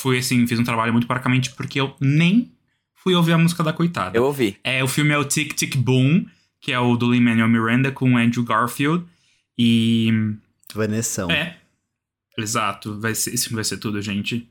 [0.00, 2.52] fui assim, fiz um trabalho muito porcamente porque eu nem
[2.94, 4.16] fui ouvir a música da coitada.
[4.16, 4.56] Eu ouvi.
[4.64, 6.26] É, o filme é o Tic Tic Boom,
[6.60, 9.04] que é o do Lin-Manuel Miranda com Andrew Garfield.
[9.56, 10.10] E
[10.74, 11.30] Vanessão.
[11.30, 11.56] é,
[12.36, 14.48] exato, vai ser, esse vai ser tudo, gente.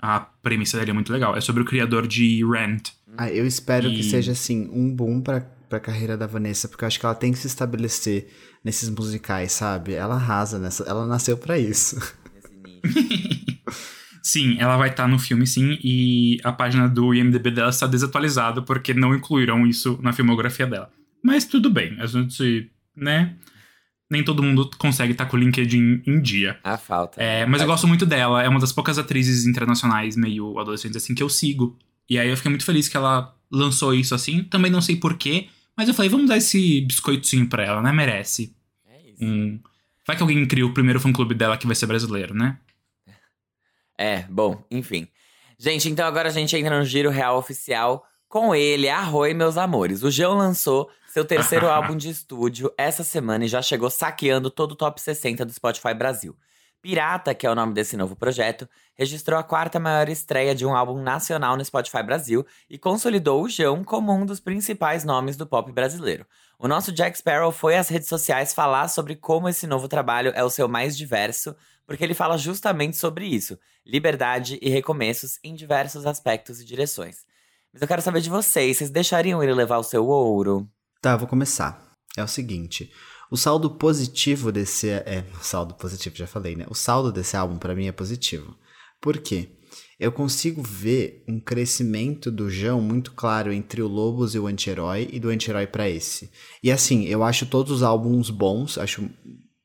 [0.00, 1.36] A premissa dele é muito legal.
[1.36, 2.90] É sobre o criador de Rent.
[3.16, 6.84] Ah, eu espero que E- seja, assim, um boom pra, pra carreira da Vanessa, porque
[6.84, 8.28] eu acho que ela tem que se estabelecer
[8.64, 9.94] nesses musicais, sabe?
[9.94, 10.84] Ela arrasa nessa.
[10.84, 11.96] Ela nasceu pra isso.
[14.28, 18.60] Sim, ela vai estar no filme, sim, e a página do IMDB dela está desatualizada
[18.60, 20.92] porque não incluíram isso na filmografia dela.
[21.24, 23.36] Mas tudo bem, a gente, né?
[24.10, 26.58] Nem todo mundo consegue estar com o LinkedIn em dia.
[26.62, 27.18] A falta.
[27.18, 31.14] É, mas eu gosto muito dela, é uma das poucas atrizes internacionais meio adolescentes assim
[31.14, 31.78] que eu sigo.
[32.06, 34.44] E aí eu fiquei muito feliz que ela lançou isso assim.
[34.44, 37.92] Também não sei porquê, mas eu falei, vamos dar esse biscoitinho pra ela, né?
[37.92, 38.54] Merece.
[38.86, 39.24] É isso.
[39.24, 39.58] Um...
[40.06, 42.58] Vai que alguém cria o primeiro fã-clube dela que vai ser brasileiro, né?
[43.98, 45.08] É, bom, enfim.
[45.58, 50.04] Gente, então agora a gente entra no Giro Real Oficial com ele, Arroi, meus amores.
[50.04, 54.72] O João lançou seu terceiro álbum de estúdio essa semana e já chegou saqueando todo
[54.72, 56.36] o top 60 do Spotify Brasil.
[56.80, 60.76] Pirata, que é o nome desse novo projeto, registrou a quarta maior estreia de um
[60.76, 65.44] álbum nacional no Spotify Brasil e consolidou o João como um dos principais nomes do
[65.44, 66.24] pop brasileiro.
[66.56, 70.44] O nosso Jack Sparrow foi às redes sociais falar sobre como esse novo trabalho é
[70.44, 71.56] o seu mais diverso,
[71.88, 77.24] porque ele fala justamente sobre isso: liberdade e recomeços em diversos aspectos e direções.
[77.72, 80.68] Mas eu quero saber de vocês, vocês deixariam ele levar o seu ouro?
[81.00, 81.82] Tá, vou começar.
[82.14, 82.92] É o seguinte.
[83.30, 84.90] O saldo positivo desse.
[84.90, 86.66] É, saldo positivo, já falei, né?
[86.68, 88.54] O saldo desse álbum pra mim é positivo.
[89.00, 89.48] Por quê?
[89.98, 95.08] Eu consigo ver um crescimento do João muito claro entre o Lobos e o Anti-Herói
[95.10, 96.30] e do Anti-Herói pra esse.
[96.62, 99.08] E assim, eu acho todos os álbuns bons, acho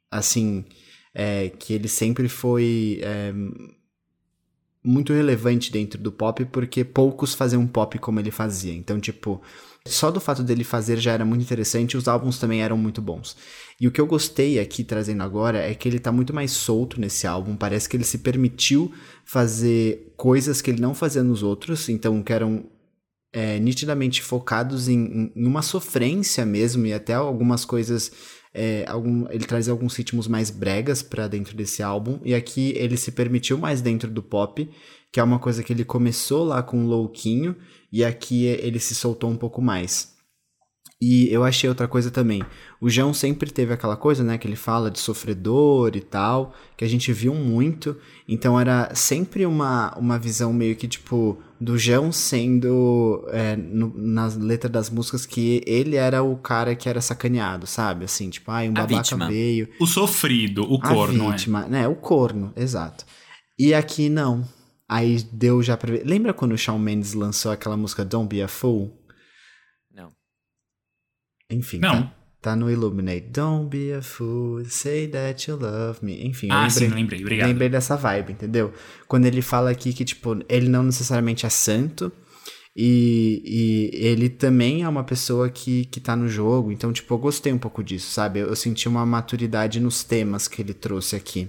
[0.10, 0.66] assim.
[1.14, 3.34] É, que ele sempre foi é,
[4.84, 8.74] muito relevante dentro do pop, porque poucos faziam pop como ele fazia.
[8.74, 9.42] Então, tipo,
[9.88, 13.36] só do fato dele fazer já era muito interessante, os álbuns também eram muito bons.
[13.80, 17.00] E o que eu gostei aqui trazendo agora é que ele tá muito mais solto
[17.00, 18.92] nesse álbum, parece que ele se permitiu
[19.24, 22.66] fazer coisas que ele não fazia nos outros, então que eram
[23.34, 28.12] é, nitidamente focados em, em uma sofrência mesmo e até algumas coisas
[28.54, 32.96] é, algum, ele traz alguns ritmos mais bregas para dentro desse álbum, e aqui ele
[32.98, 34.70] se permitiu mais dentro do pop,
[35.12, 37.56] que é uma coisa que ele começou lá com o louquinho,
[37.92, 40.13] e aqui ele se soltou um pouco mais.
[41.02, 42.42] E eu achei outra coisa também.
[42.80, 46.86] O João sempre teve aquela coisa, né, que ele fala de sofredor e tal, que
[46.86, 47.98] a gente viu muito.
[48.28, 54.38] Então era sempre uma, uma visão meio que, tipo, do João sendo, é, no, nas
[54.38, 58.06] letras das músicas, que ele era o cara que era sacaneado, sabe?
[58.06, 59.68] Assim, tipo, ai, um babaca veio.
[59.80, 61.32] O sofrido, o corno, a é.
[61.32, 61.70] vítima, é.
[61.70, 61.88] né?
[61.88, 63.06] O corno, exato.
[63.60, 64.48] E aqui não.
[64.88, 66.04] Aí deu já pra ver.
[66.06, 69.03] Lembra quando o Shawn Mendes lançou aquela música Don't Be a Fool?
[71.50, 72.04] Enfim, Não.
[72.04, 73.28] Tá, tá no Illuminate.
[73.30, 76.26] Don't be a fool, say that you love me.
[76.26, 77.48] Enfim, ah, lembrei, sim, lembrei, obrigado.
[77.48, 78.74] Lembrei dessa vibe, entendeu?
[79.08, 82.12] Quando ele fala aqui que, tipo, ele não necessariamente é santo,
[82.76, 87.20] e, e, ele também é uma pessoa que, que tá no jogo, então, tipo, eu
[87.20, 88.40] gostei um pouco disso, sabe?
[88.40, 91.48] Eu, eu, senti uma maturidade nos temas que ele trouxe aqui.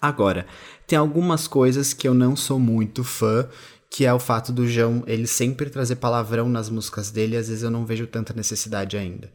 [0.00, 0.46] Agora,
[0.86, 3.48] tem algumas coisas que eu não sou muito fã
[3.90, 7.64] que é o fato do João ele sempre trazer palavrão nas músicas dele, às vezes
[7.64, 9.30] eu não vejo tanta necessidade ainda.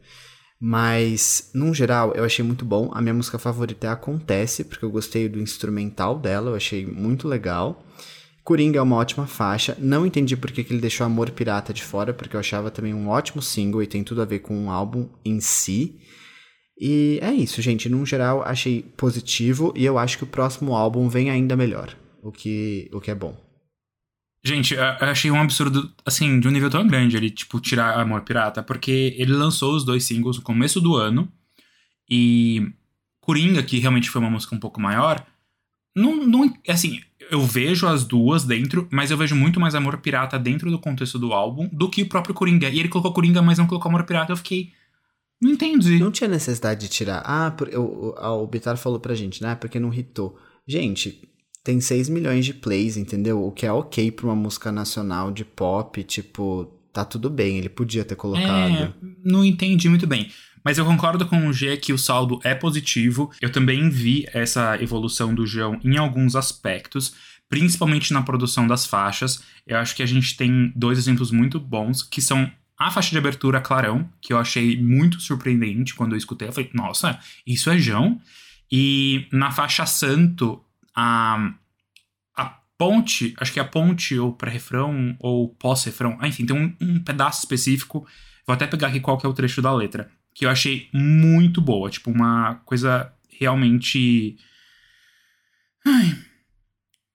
[0.58, 2.90] Mas, num geral, eu achei muito bom.
[2.94, 7.28] A minha música favorita é Acontece, porque eu gostei do instrumental dela, eu achei muito
[7.28, 7.84] legal.
[8.42, 9.76] Coringa é uma ótima faixa.
[9.78, 12.94] Não entendi por que, que ele deixou Amor Pirata de fora, porque eu achava também
[12.94, 16.00] um ótimo single e tem tudo a ver com o álbum em si.
[16.80, 17.88] E é isso, gente.
[17.90, 22.32] Num geral, achei positivo e eu acho que o próximo álbum vem ainda melhor, o
[22.32, 23.45] que, o que é bom.
[24.46, 28.20] Gente, eu achei um absurdo, assim, de um nível tão grande ele, tipo, tirar Amor
[28.20, 31.28] Pirata, porque ele lançou os dois singles no começo do ano
[32.08, 32.70] e
[33.20, 35.26] Coringa, que realmente foi uma música um pouco maior,
[35.96, 40.38] não, não, assim, eu vejo as duas dentro, mas eu vejo muito mais Amor Pirata
[40.38, 42.68] dentro do contexto do álbum do que o próprio Coringa.
[42.68, 44.70] E ele colocou Coringa, mas não colocou Amor Pirata, eu fiquei...
[45.42, 45.98] Não entendi.
[45.98, 47.20] Não tinha necessidade de tirar.
[47.26, 49.56] Ah, o, o, o Bitar falou pra gente, né?
[49.56, 50.38] Porque não hitou.
[50.68, 51.28] Gente,
[51.66, 53.44] tem 6 milhões de plays, entendeu?
[53.44, 57.68] O que é ok pra uma música nacional de pop, tipo, tá tudo bem, ele
[57.68, 58.84] podia ter colocado.
[58.84, 58.92] É,
[59.24, 60.30] não entendi muito bem.
[60.64, 63.32] Mas eu concordo com o G que o saldo é positivo.
[63.40, 67.14] Eu também vi essa evolução do João em alguns aspectos,
[67.48, 69.42] principalmente na produção das faixas.
[69.66, 72.48] Eu acho que a gente tem dois exemplos muito bons, que são
[72.78, 76.46] a faixa de abertura Clarão, que eu achei muito surpreendente quando eu escutei.
[76.46, 78.20] Eu falei, nossa, isso é João.
[78.70, 80.60] E na faixa Santo,
[80.96, 81.52] a,
[82.34, 82.44] a
[82.78, 87.04] ponte, acho que é a ponte ou pré-refrão ou pós-refrão, ah, enfim, tem um, um,
[87.04, 88.06] pedaço específico,
[88.46, 91.60] vou até pegar aqui qual que é o trecho da letra, que eu achei muito
[91.60, 94.36] boa, tipo, uma coisa realmente...
[95.86, 96.18] Ai,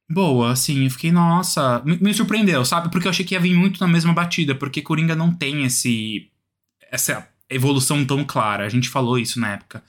[0.09, 2.89] boa, assim, eu fiquei, nossa, me, me, surpreendeu, sabe?
[2.91, 6.29] Porque eu achei que ia vir muito na mesma batida, porque Coringa não tem esse
[6.91, 9.83] essa evolução tão clara, a gente falou isso na época.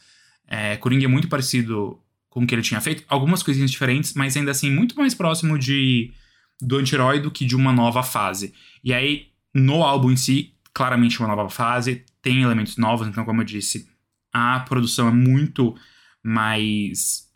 [0.46, 2.01] É, Coringa é muito parecido
[2.32, 3.04] com o que ele tinha feito.
[3.08, 6.10] Algumas coisinhas diferentes, mas ainda assim muito mais próximo de
[6.58, 8.54] do anti-herói do que de uma nova fase.
[8.82, 13.42] E aí, no álbum em si, claramente uma nova fase, tem elementos novos, então, como
[13.42, 13.86] eu disse,
[14.32, 15.74] a produção é muito
[16.22, 17.28] mais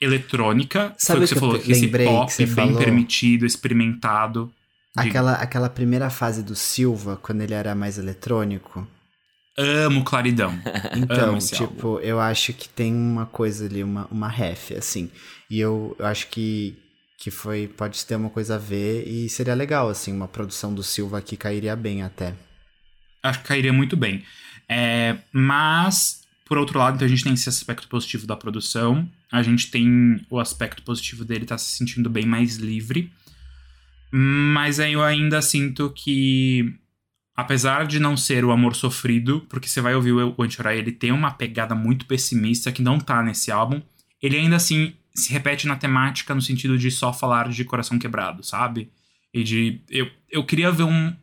[0.00, 0.94] eletrônica.
[0.96, 2.78] Sabe Foi o que, que você falou, que esse pop que bem falou?
[2.78, 4.52] permitido, experimentado.
[4.96, 8.86] Aquela, aquela primeira fase do Silva, quando ele era mais eletrônico.
[9.56, 10.52] Amo Claridão.
[10.96, 12.00] Então, Amo tipo, álbum.
[12.00, 15.10] eu acho que tem uma coisa ali, uma, uma ref, assim.
[15.50, 16.76] E eu, eu acho que,
[17.18, 20.82] que foi, pode ter uma coisa a ver e seria legal, assim, uma produção do
[20.82, 22.34] Silva aqui cairia bem até.
[23.22, 24.24] Acho que cairia muito bem.
[24.68, 29.42] É, mas, por outro lado, então a gente tem esse aspecto positivo da produção, a
[29.42, 33.12] gente tem o aspecto positivo dele estar tá se sentindo bem mais livre.
[34.10, 36.74] Mas aí eu ainda sinto que
[37.36, 41.12] apesar de não ser o amor sofrido, porque você vai ouvir o Anti-Herói, ele tem
[41.12, 43.80] uma pegada muito pessimista que não tá nesse álbum,
[44.22, 48.42] ele ainda assim se repete na temática no sentido de só falar de coração quebrado,
[48.42, 48.90] sabe?
[49.32, 49.80] E de.
[49.88, 51.14] Eu, eu queria ver um,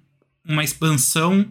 [0.46, 1.46] uma expansão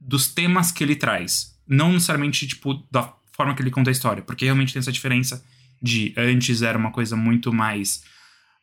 [0.00, 1.58] dos temas que ele traz.
[1.66, 5.44] Não necessariamente, tipo, da forma que ele conta a história, porque realmente tem essa diferença
[5.80, 8.04] de antes era uma coisa muito mais.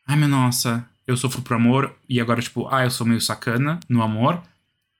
[0.07, 3.79] Ai, meu nossa, eu sofro por amor, e agora, tipo, ah, eu sou meio sacana
[3.89, 4.41] no amor.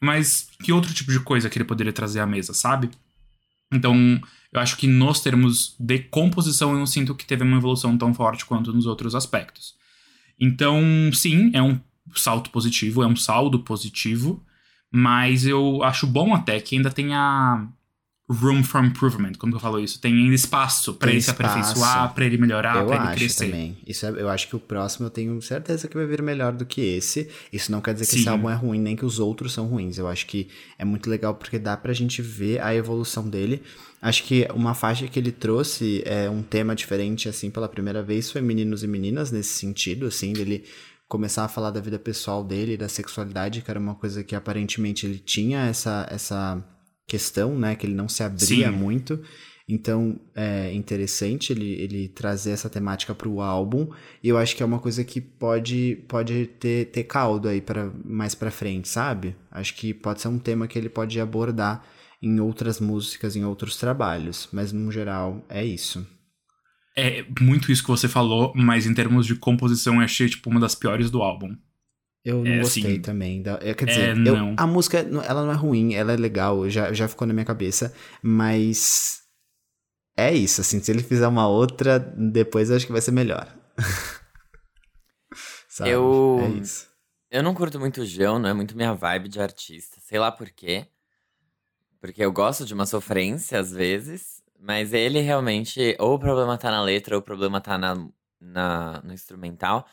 [0.02, 2.90] Mas que outro tipo de coisa que ele poderia trazer à mesa, sabe?
[3.72, 4.20] Então,
[4.52, 8.14] eu acho que nos termos de composição, eu não sinto que teve uma evolução tão
[8.14, 9.76] forte quanto nos outros aspectos.
[10.40, 10.82] Então,
[11.14, 11.80] sim, é um
[12.16, 14.44] salto positivo, é um saldo positivo,
[14.92, 17.68] mas eu acho bom até que ainda tenha
[18.30, 20.00] room for improvement, como que eu falo isso?
[20.00, 23.46] Tem ainda espaço para ele se aperfeiçoar, para ele melhorar, para ele crescer.
[23.46, 23.78] também.
[23.88, 26.66] Isso é- eu acho que o próximo eu tenho certeza que vai vir melhor do
[26.66, 27.28] que esse.
[27.52, 28.20] Isso não quer dizer que Sim.
[28.20, 29.98] esse álbum é ruim, nem que os outros são ruins.
[29.98, 33.64] Eu acho que é muito legal porque dá pra gente ver a evolução dele.
[34.02, 38.32] Acho que uma faixa que ele trouxe é um tema diferente, assim, pela primeira vez,
[38.32, 40.64] foi Meninos e Meninas, nesse sentido, assim, dele
[41.08, 45.06] começar a falar da vida pessoal dele, da sexualidade, que era uma coisa que aparentemente
[45.08, 46.64] ele tinha essa, essa
[47.10, 48.78] questão, né, que ele não se abria Sim.
[48.78, 49.20] muito.
[49.68, 53.88] Então, é interessante ele, ele trazer essa temática para o álbum.
[54.24, 57.92] E eu acho que é uma coisa que pode, pode ter, ter caldo aí para
[58.04, 59.36] mais para frente, sabe?
[59.52, 61.84] Acho que pode ser um tema que ele pode abordar
[62.20, 64.50] em outras músicas, em outros trabalhos.
[64.52, 66.06] Mas, no geral, é isso.
[66.98, 70.60] É muito isso que você falou, mas em termos de composição eu achei tipo uma
[70.60, 71.56] das piores do álbum.
[72.30, 73.42] Eu não É, gostei assim, também.
[73.42, 74.56] Da, é, quer é, dizer, eu- não.
[74.58, 77.94] a música, ela não é ruim, ela é legal, já, já ficou na minha cabeça,
[78.22, 79.24] mas
[80.18, 83.48] é isso, assim, se ele fizer uma outra, depois eu acho que vai ser melhor.
[85.68, 85.92] Sabe?
[85.92, 86.90] Eu- É isso.
[87.32, 89.98] Eu não curto muito o João, não é muito minha vibe de artista.
[90.02, 90.88] Sei lá por quê.
[92.02, 96.72] Porque eu gosto de uma sofrência às vezes, mas ele realmente, ou o problema tá
[96.72, 97.96] na letra, ou o problema tá na,
[98.40, 99.86] na- no instrumental.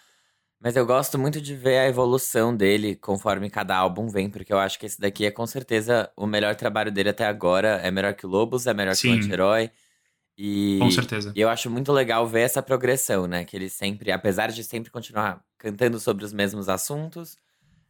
[0.61, 4.59] Mas eu gosto muito de ver a evolução dele conforme cada álbum vem, porque eu
[4.59, 7.81] acho que esse daqui é com certeza o melhor trabalho dele até agora.
[7.83, 9.19] É melhor que o Lobos, é melhor que o Sim.
[9.19, 9.71] Anti-Herói.
[10.39, 11.33] E, Com certeza.
[11.35, 13.45] e eu acho muito legal ver essa progressão, né?
[13.45, 17.37] Que ele sempre, apesar de sempre continuar cantando sobre os mesmos assuntos,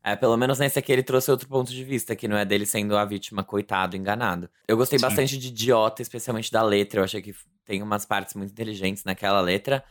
[0.03, 2.65] é, pelo menos nesse aqui ele trouxe outro ponto de vista, que não é dele
[2.65, 4.49] sendo a vítima, coitado, enganado.
[4.69, 5.05] Eu gostei Sim.
[5.05, 7.01] bastante de Idiota, especialmente da letra.
[7.01, 9.83] Eu achei que tem umas partes muito inteligentes naquela letra.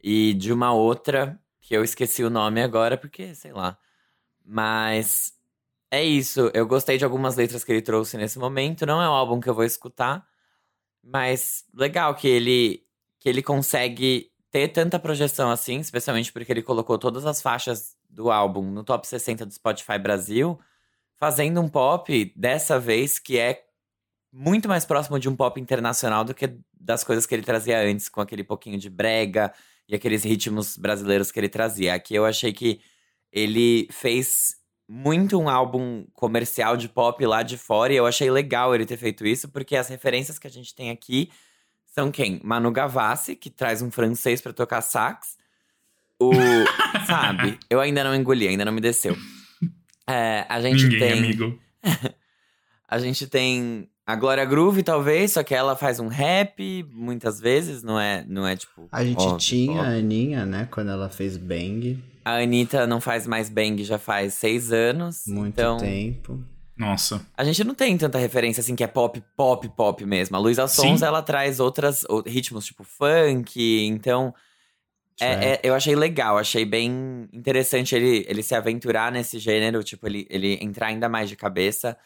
[0.00, 3.78] E de uma outra, que eu esqueci o nome agora, porque, sei lá.
[4.44, 5.32] Mas
[5.90, 6.50] é isso.
[6.52, 8.84] Eu gostei de algumas letras que ele trouxe nesse momento.
[8.84, 10.26] Não é um álbum que eu vou escutar.
[11.02, 12.84] Mas legal que ele
[13.18, 18.30] que ele consegue ter tanta projeção assim, especialmente porque ele colocou todas as faixas do
[18.30, 20.60] álbum no top 60 do Spotify Brasil,
[21.16, 23.64] fazendo um pop dessa vez que é
[24.30, 28.10] muito mais próximo de um pop internacional do que das coisas que ele trazia antes,
[28.10, 29.50] com aquele pouquinho de brega
[29.88, 31.94] e aqueles ritmos brasileiros que ele trazia.
[31.94, 32.80] Aqui eu achei que
[33.32, 34.56] ele fez
[34.88, 38.96] muito um álbum comercial de pop lá de fora e eu achei legal ele ter
[38.96, 41.30] feito isso, porque as referências que a gente tem aqui
[41.86, 42.40] são quem?
[42.42, 45.36] Manu Gavassi, que traz um francês pra tocar sax.
[46.20, 46.32] O.
[47.06, 47.58] sabe?
[47.70, 49.16] Eu ainda não engoli, ainda não me desceu.
[50.08, 51.18] É, a gente Ninguém, tem.
[51.18, 51.58] amigo.
[52.86, 57.82] A gente tem a Glória Groove, talvez, só que ela faz um rap muitas vezes,
[57.82, 58.86] não é, não é tipo.
[58.92, 59.98] A gente óbvio, tinha a óbvio.
[59.98, 64.72] Aninha, né, quando ela fez Bang, A Anitta não faz mais bang já faz seis
[64.72, 65.24] anos.
[65.26, 66.42] muito então, tempo.
[66.76, 67.24] Nossa.
[67.36, 70.34] a gente não tem tanta referência assim que é pop, pop, pop mesmo.
[70.36, 71.06] A Luísa Sons, Sim.
[71.06, 74.34] ela traz outras ritmos tipo funk, então
[75.20, 80.04] é- é- eu achei legal, achei bem interessante ele, ele se aventurar nesse gênero, tipo,
[80.08, 81.96] ele, ele entrar ainda mais de cabeça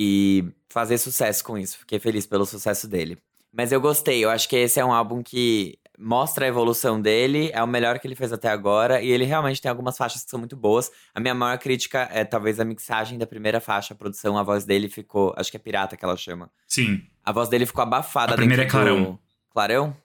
[0.00, 1.76] e fazer sucesso com isso.
[1.78, 3.18] Fiquei feliz pelo sucesso dele.
[3.52, 7.50] Mas eu gostei, eu acho que esse é um álbum que mostra a evolução dele,
[7.52, 10.30] é o melhor que ele fez até agora, e ele realmente tem algumas faixas que
[10.30, 10.92] são muito boas.
[11.12, 14.64] A minha maior crítica é talvez a mixagem da primeira faixa, a produção, a voz
[14.64, 15.34] dele ficou.
[15.36, 16.48] Acho que é pirata que ela chama.
[16.68, 17.04] Sim.
[17.24, 19.18] A voz dele ficou abafada A primeira é do- clarão.
[19.50, 19.96] Clarão?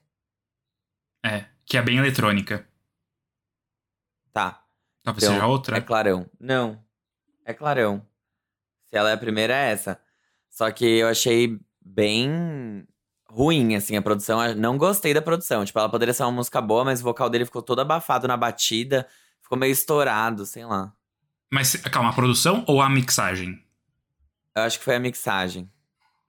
[1.24, 1.44] É.
[1.64, 2.66] Que é bem eletrônica.
[4.32, 4.64] Tá.
[5.02, 5.76] Talvez Então, seja outra.
[5.76, 6.26] É clarão.
[6.40, 6.82] Não.
[7.44, 8.04] É clarão.
[8.94, 9.98] Se ela é a primeira, é essa.
[10.48, 12.86] Só que eu achei bem
[13.28, 14.54] ruim, assim, a produção.
[14.54, 15.64] Não gostei da produção.
[15.64, 18.36] Tipo, ela poderia ser uma música boa, mas o vocal dele ficou todo abafado na
[18.36, 19.04] batida.
[19.42, 20.92] Ficou meio estourado, sei lá.
[21.52, 23.60] Mas, calma, a produção ou a mixagem?
[24.54, 25.68] Eu acho que foi a mixagem.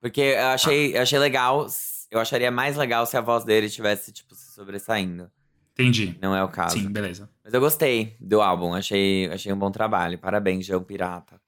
[0.01, 1.67] Porque eu achei, eu achei legal.
[2.09, 5.29] Eu acharia mais legal se a voz dele tivesse, tipo, se sobressaindo.
[5.73, 6.17] Entendi.
[6.19, 6.79] Não é o caso.
[6.79, 7.29] Sim, beleza.
[7.43, 8.73] Mas eu gostei do álbum.
[8.73, 10.17] Achei, achei um bom trabalho.
[10.17, 11.44] Parabéns, João Pirata.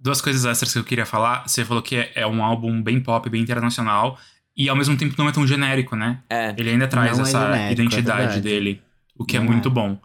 [0.00, 1.46] Duas coisas extras que eu queria falar.
[1.48, 4.18] Você falou que é- é um álbum bem pop, bem internacional.
[4.56, 6.20] E ao mesmo tempo não é tão genérico, né?
[6.28, 6.54] É.
[6.56, 8.40] Ele ainda traz Não é essa genérico, é identidade verdade.
[8.40, 8.82] dele.
[9.16, 9.72] O que é Não muito é.
[9.72, 9.98] bom.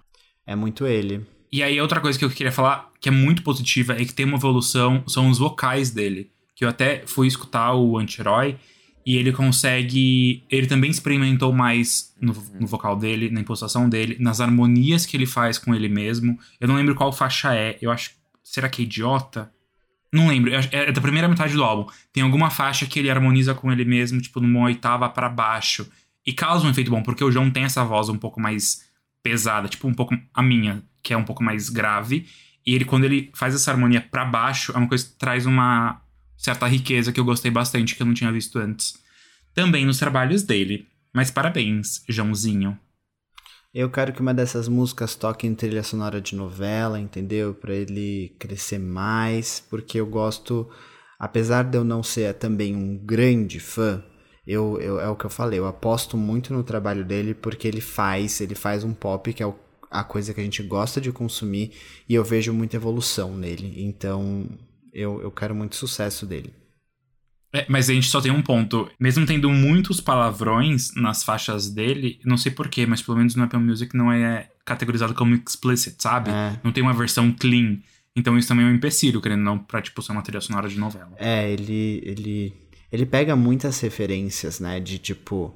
[0.45, 1.25] É muito ele.
[1.51, 4.25] E aí, outra coisa que eu queria falar, que é muito positiva, é que tem
[4.25, 6.32] uma evolução, são os vocais dele.
[6.56, 8.57] Que eu até fui escutar o Anti-Herói,
[9.05, 10.43] e ele consegue.
[10.49, 15.26] Ele também experimentou mais no, no vocal dele, na impostação dele, nas harmonias que ele
[15.26, 16.38] faz com ele mesmo.
[16.59, 18.11] Eu não lembro qual faixa é, eu acho.
[18.43, 19.51] Será que é idiota?
[20.14, 21.91] Não lembro, acho- é da primeira metade do álbum.
[22.14, 25.89] Tem alguma faixa que ele harmoniza com ele mesmo, tipo, numa oitava pra baixo.
[26.26, 28.84] E causa um efeito bom, porque o João tem essa voz um pouco mais
[29.24, 32.28] pesada, tipo um pouco a minha, que é um pouco mais grave.
[32.66, 35.99] E ele, quando ele faz essa harmonia pra baixo, é uma coisa que traz uma,
[36.38, 38.93] certa riqueza que eu gostei bastante, que eu não tinha visto antes.
[39.53, 40.88] Também nos trabalhos dele.
[41.11, 42.78] Mas parabéns, Joãozinho.
[43.74, 47.55] Eu quero que uma dessas músicas toque em trilha sonora de novela, entendeu?
[47.55, 50.69] Para ele crescer mais, porque eu gosto,
[51.17, 54.03] apesar de eu não ser também um grande fã,
[54.45, 57.82] eu, eu é o que eu falei, eu aposto muito no trabalho dele porque ele
[57.82, 59.55] faz, ele faz um pop que é o,
[59.89, 61.71] a coisa que a gente gosta de consumir
[62.07, 63.74] e eu vejo muita evolução nele.
[63.84, 64.47] Então,
[64.93, 66.53] eu, eu quero muito sucesso dele.
[67.56, 68.89] É, mas a gente só tem um ponto.
[68.99, 73.60] Mesmo tendo muitos palavrões nas faixas dele, não sei porquê, mas pelo menos no Apple
[73.60, 76.32] Music não é categorizado como explicit, sabe?
[76.32, 76.60] É.
[76.64, 77.78] Não tem uma versão clean.
[78.16, 80.80] Então isso também é um empecilho, querendo não, pra, tipo, ser uma trilha sonora de
[80.80, 81.12] novela.
[81.18, 82.54] É, ele, ele,
[82.91, 84.80] ele pega muitas referências, né?
[84.80, 85.54] De tipo.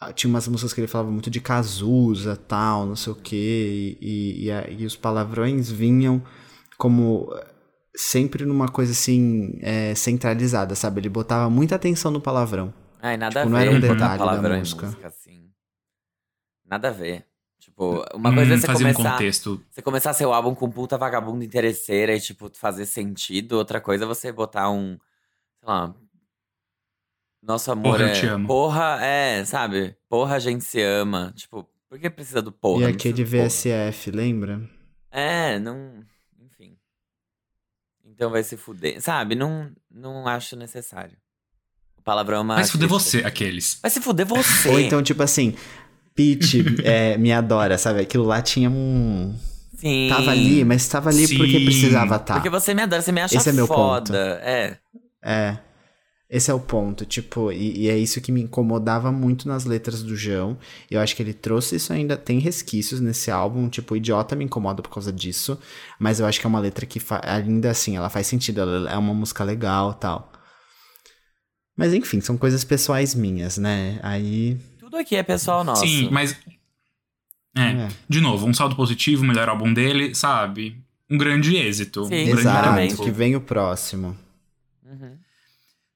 [0.00, 3.98] ah, Tinha umas músicas que ele falava muito de Cazuza, tal, não sei o quê,
[4.00, 6.22] e, e, e, e os palavrões vinham
[6.78, 7.30] como
[7.94, 11.00] sempre numa coisa assim, é, centralizada, sabe?
[11.00, 12.72] Ele botava muita atenção no palavrão.
[13.02, 14.86] Ai, nada Tipo, a não ver era um detalhe da palavrão música.
[14.86, 15.50] música, assim.
[16.64, 17.26] Nada a ver.
[17.58, 19.64] Tipo, uma coisa é Hum, você fazia um começar, contexto.
[19.70, 23.52] você começar seu álbum com puta vagabundo interesseira e, tipo, fazer sentido.
[23.52, 24.98] Outra coisa é você botar um,
[25.58, 25.94] sei lá...
[27.42, 28.12] Nosso amor Porra, eu é...
[28.12, 28.46] te amo.
[28.46, 29.96] Porra, é, sabe?
[30.10, 31.32] Porra, a gente se ama.
[31.34, 32.82] Tipo, por que precisa do porra?
[32.82, 33.44] e Não aquele do porra.
[33.48, 34.60] VSF, lembra?
[35.10, 36.04] É, não.
[38.20, 39.00] Então vai se fuder.
[39.00, 39.34] Sabe?
[39.34, 41.16] Não, não acho necessário.
[41.96, 42.56] O palavrão é uma.
[42.56, 43.10] Mas fuder crítica.
[43.10, 43.78] você, aqueles.
[43.80, 44.68] Vai se fuder você.
[44.68, 45.54] Ou então, tipo assim,
[46.14, 48.00] Pete é, me adora, sabe?
[48.00, 49.34] Aquilo lá tinha um.
[49.74, 50.10] Sim.
[50.10, 51.64] Tava ali, mas tava ali porque Sim.
[51.64, 52.34] precisava estar.
[52.34, 54.38] Porque você me adora, você me acha Esse é meu foda.
[54.44, 54.76] É.
[55.22, 55.56] É.
[56.30, 60.00] Esse é o ponto, tipo, e, e é isso que me incomodava muito nas letras
[60.00, 60.56] do João.
[60.88, 64.80] Eu acho que ele trouxe isso ainda, tem resquícios nesse álbum, tipo, Idiota me incomoda
[64.80, 65.58] por causa disso,
[65.98, 68.96] mas eu acho que é uma letra que ainda assim, ela faz sentido, ela é
[68.96, 70.30] uma música legal tal.
[71.76, 73.98] Mas enfim, são coisas pessoais minhas, né?
[74.00, 74.56] Aí.
[74.78, 75.84] Tudo aqui é pessoal nosso.
[75.84, 76.36] Sim, mas.
[77.56, 77.88] É, É.
[78.08, 80.80] de novo, um saldo positivo, o melhor álbum dele, sabe?
[81.10, 82.04] Um grande êxito.
[82.04, 82.88] Sim, um grande Exato, exatamente.
[82.94, 83.02] trunfo.
[83.04, 84.16] que vem o próximo.
[84.84, 85.16] Uhum.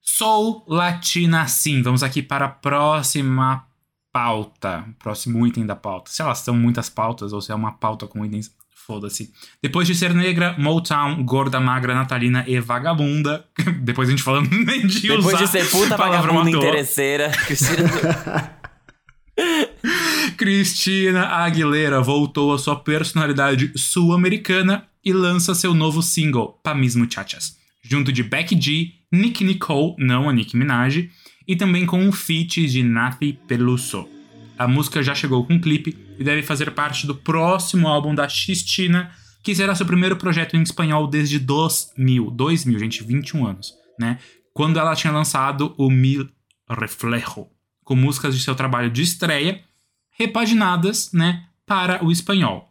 [0.07, 1.81] Soul Latina Sim.
[1.81, 3.65] Vamos aqui para a próxima
[4.13, 4.85] pauta.
[4.99, 6.11] Próximo item da pauta.
[6.11, 9.33] Se elas são muitas pautas ou se é uma pauta com itens, foda-se.
[9.61, 13.45] Depois de ser negra, Motown, gorda, magra, natalina e vagabunda.
[13.81, 14.47] Depois a gente falando
[14.87, 17.31] de Depois usar de ser puta vagabunda interesseira.
[20.37, 27.57] Cristina- Aguilera voltou à sua personalidade sul-americana e lança seu novo single, Pa Mis Muchachas,
[27.87, 31.09] junto de Becky G, Nick Nicole, não a Nicki Minaj,
[31.47, 34.07] e também com um feat de Nathi Peluso.
[34.57, 38.25] A música já chegou com um clipe e deve fazer parte do próximo álbum da
[38.25, 39.11] Cristina,
[39.43, 44.17] que será seu primeiro projeto em espanhol desde 2000, 2000, gente, 21 anos, né?
[44.53, 46.27] Quando ela tinha lançado o Mil
[46.69, 47.47] Reflejo,
[47.83, 49.61] com músicas de seu trabalho de estreia,
[50.17, 52.69] repaginadas, né, para o espanhol.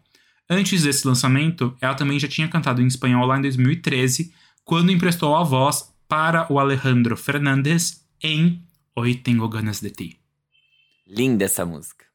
[0.48, 4.32] Antes desse lançamento, ela também já tinha cantado em espanhol lá em 2013,
[4.64, 10.18] quando emprestou a voz para o Alejandro Fernandes em Hoy Tengo Ganas de Ti.
[11.06, 12.06] Linda essa música.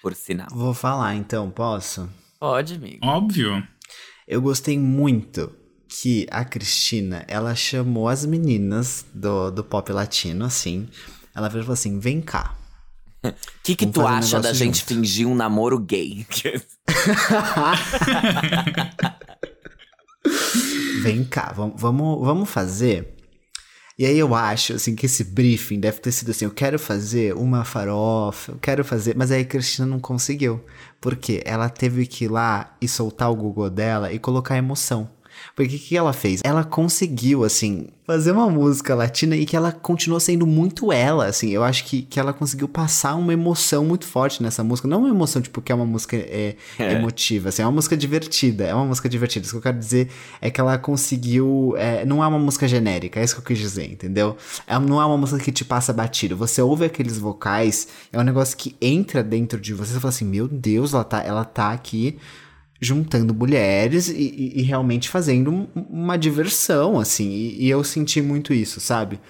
[0.00, 0.46] Por sinal.
[0.52, 2.08] Vou falar então, posso?
[2.38, 3.04] Pode, amigo.
[3.04, 3.66] Óbvio.
[4.26, 5.52] Eu gostei muito
[5.88, 10.88] que a Cristina, ela chamou as meninas do, do pop latino, assim.
[11.34, 12.56] Ela veio e falou assim: vem cá.
[13.24, 13.32] O
[13.64, 14.94] que, que tu fazer um acha da gente junto.
[14.94, 16.24] fingir um namoro gay?
[21.02, 23.16] Vem cá, vamos, vamos, vamos fazer.
[23.98, 27.34] E aí eu acho, assim, que esse briefing deve ter sido assim, eu quero fazer
[27.34, 29.14] uma farofa, eu quero fazer...
[29.14, 30.64] Mas aí a Cristina não conseguiu.
[30.98, 35.10] Porque ela teve que ir lá e soltar o Google dela e colocar emoção.
[35.60, 36.40] Porque o que ela fez?
[36.42, 41.50] Ela conseguiu, assim, fazer uma música latina e que ela continuou sendo muito ela, assim.
[41.50, 44.88] Eu acho que, que ela conseguiu passar uma emoção muito forte nessa música.
[44.88, 46.92] Não uma emoção, tipo, que é uma música é, É.
[46.94, 47.60] emotiva, assim.
[47.60, 48.64] É uma música divertida.
[48.64, 49.44] É uma música divertida.
[49.44, 50.08] Isso que eu quero dizer
[50.40, 51.74] é que ela conseguiu...
[51.76, 54.36] é, não é uma música genérica, é isso que eu quis dizer, entendeu?
[54.66, 56.36] É, não é uma música que te passa batido.
[56.38, 59.92] Você ouve aqueles vocais, é um negócio que entra dentro de você.
[59.92, 62.16] Você fala assim, meu Deus, ela tá, ela tá aqui
[62.80, 67.28] juntando mulheres e, e- e realmente fazendo um- uma diversão, assim.
[67.30, 69.20] E, e eu senti muito isso, sabe?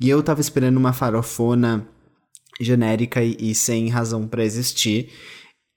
[0.00, 1.86] E eu tava esperando uma farofona
[2.60, 5.10] genérica e, sem razão pra existir.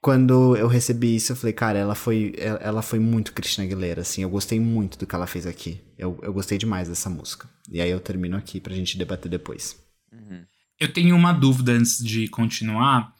[0.02, 4.22] Quando eu recebi isso, eu falei, cara, ela foi, ela foi muito Cristina Aguilera, assim.
[4.22, 5.80] Eu gostei muito do que ela fez aqui.
[5.96, 7.48] Eu, eu gostei demais dessa música.
[7.72, 9.76] E aí eu termino aqui pra gente debater depois.
[10.78, 13.13] Eu tenho uma dúvida antes de continuar.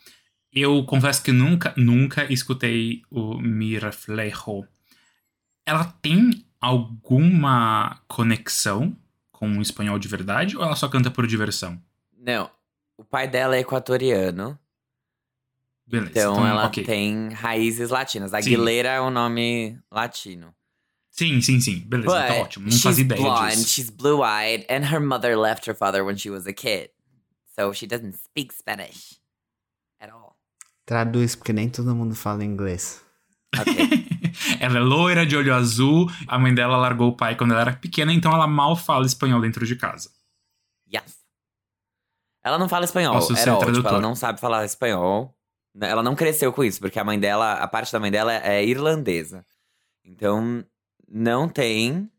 [0.55, 4.65] Eu confesso que nunca, nunca escutei o Mi Reflejo.
[5.67, 8.97] Ela tem alguma conexão
[9.33, 11.83] com o espanhol de verdade ou ela só canta por diversão?
[12.17, 12.49] Não.
[12.97, 14.57] O pai dela é equatoriano.
[15.87, 16.11] Beleza.
[16.11, 16.85] Então, ela ok.
[16.85, 18.31] tem raízes latinas.
[18.31, 18.37] Sim.
[18.37, 20.55] Aguilera é um nome latino.
[21.11, 21.81] Sim, sim, sim.
[21.81, 22.65] Beleza, But tá ótimo.
[22.65, 23.69] Não she's fazia ideia blonde, disso.
[23.69, 26.91] she's blue-eyed, and her mother left her father when she was a kid.
[27.55, 29.21] So she doesn't speak Spanish.
[30.87, 33.03] Traduz, porque nem todo mundo fala inglês.
[34.61, 36.11] Ela é loira, de olho azul.
[36.27, 39.41] A mãe dela largou o pai quando ela era pequena, então ela mal fala espanhol
[39.41, 40.11] dentro de casa.
[40.93, 41.19] yes.
[42.43, 43.73] Ela não fala espanhol, Posso all.
[43.73, 45.35] Tipo, ela não sabe falar espanhol.
[45.81, 48.65] Ela não cresceu com isso, porque a mãe dela, a parte da mãe dela é
[48.65, 49.45] irlandesa.
[50.05, 50.65] Então,
[51.09, 52.11] não tem.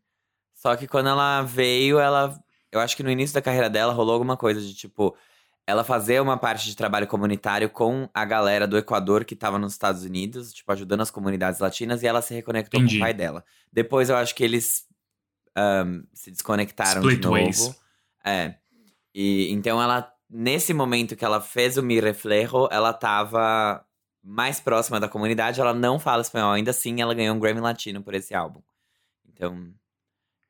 [0.54, 2.36] Só que quando ela veio, ela.
[2.72, 5.16] Eu acho que no início da carreira dela rolou alguma coisa de tipo.
[5.66, 9.72] Ela fazer uma parte de trabalho comunitário com a galera do Equador que tava nos
[9.72, 12.98] Estados Unidos, tipo, ajudando as comunidades latinas, e ela se reconectou Entendi.
[12.98, 13.44] com o pai dela.
[13.72, 14.86] Depois eu acho que eles
[15.56, 17.34] ahn, se desconectaram Split de novo.
[17.34, 17.80] ways.
[18.24, 18.54] É.
[19.14, 23.84] E então ela, nesse momento que ela fez o Mi Reflejo, ela tava
[24.22, 26.52] mais próxima da comunidade, ela não fala espanhol.
[26.52, 28.60] Ainda assim, ela ganhou um Grammy Latino por esse álbum.
[29.28, 29.72] Então,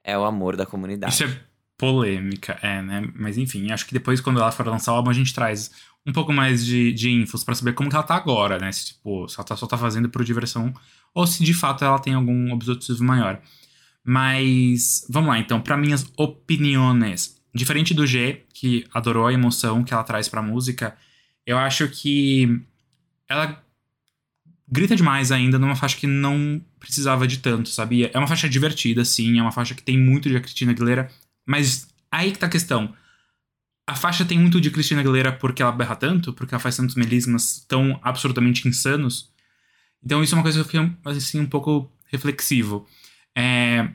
[0.03, 1.15] é o amor da comunidade.
[1.15, 1.41] Isso é
[1.79, 3.09] polêmica, é, né?
[3.15, 5.71] Mas enfim, acho que depois, quando ela for lançar o álbum, a gente traz
[6.07, 8.71] um pouco mais de, de infos pra saber como que ela tá agora, né?
[8.73, 10.73] Se, tipo, se ela tá- só tá fazendo por diversão
[11.15, 13.41] ou se de fato ela tem algum objetivo maior.
[14.05, 17.37] Mas vamos lá, então, para minhas opiniões.
[17.55, 20.97] Diferente do G, que adorou a emoção que ela traz pra música,
[21.47, 22.61] eu acho que
[23.29, 23.63] ela
[24.69, 28.11] grita demais ainda numa faixa que não precisava de tanto, sabia?
[28.13, 31.11] É uma faixa divertida, sim, é uma faixa que tem muito de Cristina Aguilera,
[31.47, 32.95] mas aí que tá a questão.
[33.87, 36.97] A faixa tem muito de Cristina Aguilera porque ela berra tanto, porque ela faz tantos
[36.97, 39.31] melismas tão absurdamente insanos.
[40.05, 42.87] Então isso é uma coisa que eu fiquei assim, um pouco reflexivo.
[43.35, 43.89] É,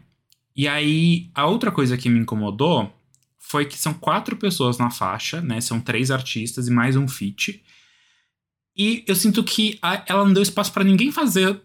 [0.55, 2.93] E aí, a outra coisa que me incomodou
[3.39, 5.59] foi que são quatro pessoas na faixa, né?
[5.61, 7.61] São três artistas e mais um feat.
[8.77, 11.59] E eu sinto que a- ela não deu espaço pra ninguém fazer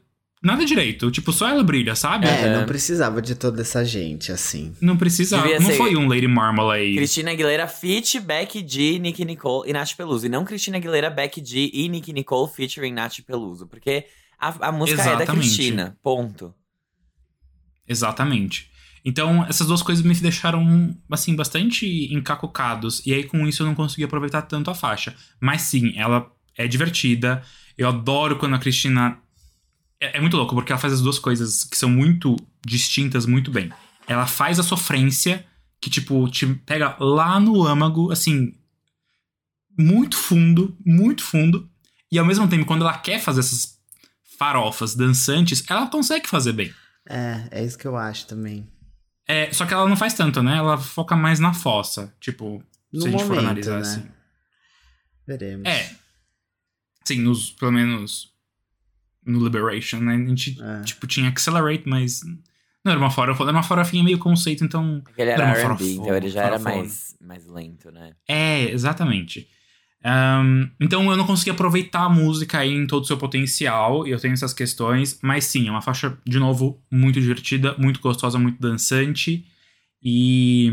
[0.47, 1.11] nada direito.
[1.11, 2.27] Tipo, só ela brilha, sabe?
[2.27, 2.57] É, É.
[2.59, 4.75] não precisava de toda essa gente, assim.
[4.81, 5.37] Não precisa.
[5.39, 6.95] Devia Não ser- foi um Lady Marmalade.
[6.97, 10.25] Cristina Aguilera feat, Becky G, Nicki Nicole e Nath Peluso.
[10.25, 13.67] E não Cristina Aguilera, Becky G e Nicki Nicole featuring Nath Peluso.
[13.67, 14.07] Porque
[14.41, 15.45] a, a música é da Exatamente.
[15.47, 15.99] Cristina.
[16.03, 16.55] Ponto.
[17.89, 18.71] Exatamente.
[19.05, 23.05] Então, essas duas coisas me deixaram, assim, bastante encacucados.
[23.07, 25.15] E aí, com isso, eu não consegui aproveitar tanto a faixa.
[25.41, 26.29] Mas sim, ela
[26.59, 27.43] é divertida.
[27.79, 29.19] Eu adoro quando a Cristina.
[30.01, 33.51] É, é muito louco, porque ela faz as duas coisas que são muito distintas muito
[33.51, 33.73] bem.
[34.07, 35.45] Ela faz a sofrência,
[35.81, 38.55] que, tipo, te pega lá no âmago, assim.
[39.79, 41.69] Muito fundo, muito fundo.
[42.11, 43.79] E ao mesmo tempo, quando ela quer fazer essas
[44.39, 46.73] farofas dançantes, ela consegue fazer bem.
[47.09, 48.67] É, é isso que eu acho também.
[49.29, 50.57] É, só que ela não faz tanto, né?
[50.57, 52.15] Ela foca mais na fossa.
[52.21, 53.81] Tipo, No se a gente for momento, analisar né?
[53.81, 54.07] assim.
[55.27, 55.67] Veremos.
[55.67, 55.97] É.
[57.05, 58.33] Sim, nos, pelo menos
[59.27, 60.15] no Liberation, né?
[60.15, 60.83] A gente, É.
[60.83, 62.23] tipo, tinha Accelerate, mas
[62.85, 63.43] não era uma farofa.
[63.43, 65.03] Era uma farofinha meio conceito, então...
[65.19, 68.13] Ele Era era uma então ele já era mais, mais lento, né?
[68.29, 69.49] É, exatamente.
[70.05, 74.13] Ahn, então eu não consegui aproveitar a música aí em todo o seu potencial, e
[74.13, 78.39] eu tenho essas questões, mas sim, é uma faixa, de novo, muito divertida, muito gostosa,
[78.39, 79.45] muito dançante,
[80.01, 80.73] e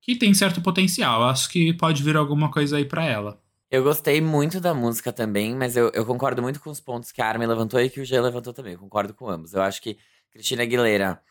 [0.00, 1.24] que tem certo potencial.
[1.24, 3.38] Acho que pode vir alguma coisa aí pra ela.
[3.70, 7.22] Eu gostei muito da música também, mas eu, eu concordo muito com os pontos que
[7.22, 8.72] a Armin levantou e que o G levantou também.
[8.72, 9.54] Eu concordo com ambos.
[9.54, 9.96] Eu acho que
[10.32, 11.22] Cristina Aguilera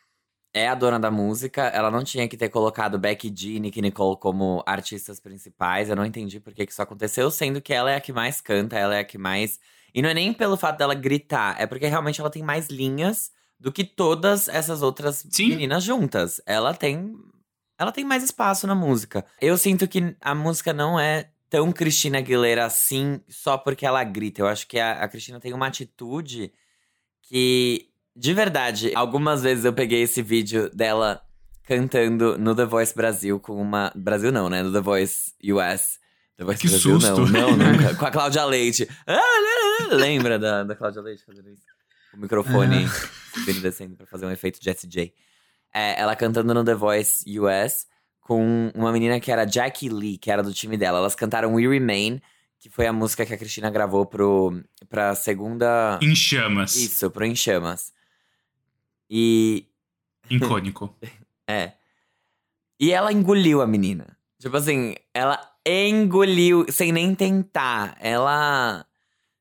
[0.54, 1.64] é a dona da música.
[1.64, 5.90] Ela não tinha que ter colocado Becky G e Nicki Nicole como artistas principais.
[5.90, 8.40] Eu não entendi por que que isso aconteceu, sendo que ela é a que mais
[8.40, 9.60] canta, ela é a que mais.
[9.94, 13.32] E não é nem pelo fato dela gritar, é porque realmente ela tem mais linhas
[13.60, 15.50] do que todas essas outras Sim.
[15.50, 16.40] meninas juntas.
[16.46, 17.18] Ela tem.
[17.78, 19.26] Ela tem mais espaço na música.
[19.42, 24.42] Eu sinto que a música não é tão Cristina Aguilera assim só porque ela grita.
[24.42, 26.54] Eu acho que a, a Cristina tem uma atitude
[27.24, 31.22] que, de verdade, algumas vezes eu peguei esse vídeo dela
[31.64, 33.92] cantando no The Voice Brasil com uma.
[33.96, 34.64] Brasil não, né?
[34.64, 36.00] No The Voice US.
[36.38, 37.26] The Voice Que Brasil susto.
[37.28, 37.96] não, não, nunca.
[37.96, 38.88] Com a Cláudia Leite.
[39.92, 41.64] Lembra da, da Cláudia Leite fazendo isso?
[42.14, 42.88] O microfone
[43.34, 45.14] subindo e descendo pra fazer um efeito Jessie J.
[45.74, 47.86] É, ela cantando no The Voice US
[48.30, 51.00] com uma menina que era Jackie Lee, que era do time dela.
[51.00, 52.22] Elas cantaram We Remain,
[52.60, 55.98] que foi a música que a Cristina gravou pro, pra segunda.
[56.00, 56.76] Em chamas.
[56.76, 57.92] Isso, pro Em Chamas.
[59.10, 59.66] E.
[60.30, 60.96] Icônico.
[61.48, 61.72] É.
[62.80, 64.16] E ela engoliu a menina.
[64.38, 67.98] Tipo assim, ela engoliu sem nem tentar.
[68.00, 68.86] Ela.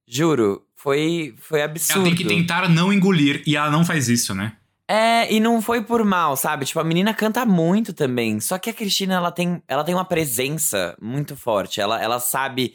[0.07, 2.05] Juro, foi, foi Ela absurdo.
[2.05, 4.57] tem que tentar não engolir, e ela não faz isso, né?
[4.91, 6.65] É, e não foi por mal, sabe?
[6.65, 8.41] Tipo, a menina canta muito também.
[8.41, 11.79] Só que a Cristina, ela tem, ela tem uma presença muito forte.
[11.79, 12.75] Ela, ela sabe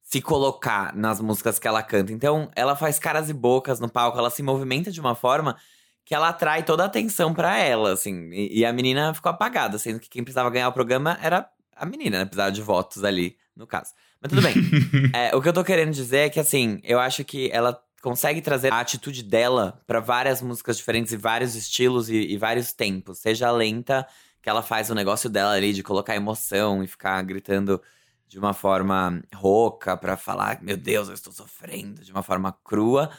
[0.00, 2.12] se colocar nas músicas que ela canta.
[2.12, 5.56] Então, ela faz caras e bocas no palco, ela se movimenta de uma forma
[6.04, 8.30] que ela atrai toda a atenção para ela, assim.
[8.32, 11.46] E, e, a menina ficou apagada, sendo que quem precisava ganhar o programa era
[11.76, 12.24] a menina, né?
[12.24, 13.92] Precisava de votos ali, no caso.
[14.18, 14.54] Mas tudo bem.
[15.12, 18.40] é, o que eu tô querendo dizer é que, assim, eu acho que ela consegue
[18.40, 23.18] trazer a atitude dela para várias músicas diferentes e vários estilos e, e, vários tempos.
[23.18, 24.06] Seja lenta,
[24.40, 27.80] que ela faz o negócio dela ali de colocar emoção e ficar gritando
[28.28, 33.10] de uma forma rouca para falar, meu Deus, eu estou sofrendo, de uma forma crua.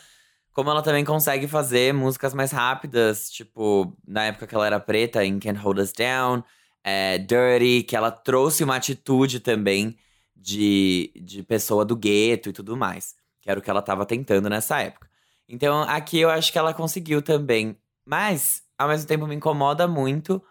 [0.52, 5.26] Como ela também consegue fazer músicas mais rápidas, tipo, na época que ela era preta,
[5.26, 6.44] em Can't Hold Us Down,
[6.84, 9.98] é, Dirty, que ela trouxe uma atitude também
[10.36, 13.19] de, de pessoa do gueto e tudo mais
[13.50, 15.10] era o que ela estava tentando nessa época.
[15.48, 17.76] Então, aqui eu acho que ela conseguiu também.
[18.06, 20.42] Mas, ao mesmo tempo, me incomoda muito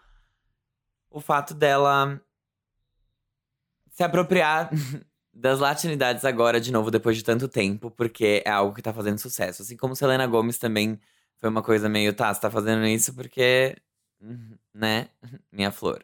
[1.09, 2.19] o fato dela
[3.91, 4.69] se apropriar
[5.33, 9.17] das latinidades agora, de novo, depois de tanto tempo, porque é algo que tá fazendo
[9.17, 9.61] sucesso.
[9.61, 10.99] Assim como Selena Gomes também
[11.37, 13.77] foi uma coisa meio, tá, você tá fazendo isso porque.
[14.73, 15.07] né?
[15.51, 16.03] Minha flor.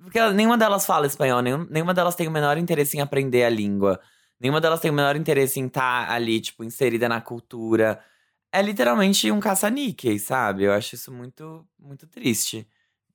[0.00, 4.00] Porque nenhuma delas fala espanhol, nenhuma delas tem o menor interesse em aprender a língua.
[4.40, 8.00] Nenhuma delas tem o menor interesse em estar tá ali, tipo, inserida na cultura.
[8.52, 10.64] É literalmente um caça-níqueis, sabe?
[10.64, 12.66] Eu acho isso muito, muito triste.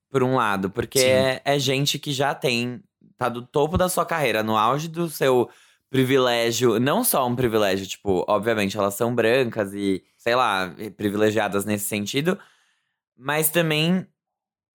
[0.09, 2.84] Por um lado, porque é, é gente que já tem.
[3.17, 5.49] Tá do topo da sua carreira, no auge do seu
[5.89, 6.80] privilégio.
[6.80, 12.38] Não só um privilégio, tipo, obviamente elas são brancas e, sei lá, privilegiadas nesse sentido.
[13.15, 14.07] Mas também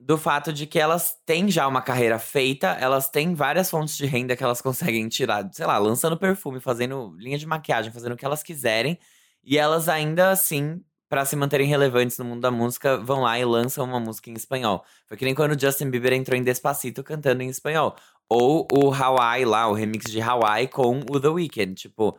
[0.00, 4.06] do fato de que elas têm já uma carreira feita, elas têm várias fontes de
[4.06, 8.16] renda que elas conseguem tirar, sei lá, lançando perfume, fazendo linha de maquiagem, fazendo o
[8.16, 8.98] que elas quiserem,
[9.42, 13.44] e elas ainda assim, para se manterem relevantes no mundo da música, vão lá e
[13.44, 14.84] lançam uma música em espanhol.
[15.06, 17.96] Foi que nem quando o Justin Bieber entrou em Despacito cantando em espanhol,
[18.28, 22.16] ou o Hawaii lá, o remix de Hawaii com o The Weeknd, tipo,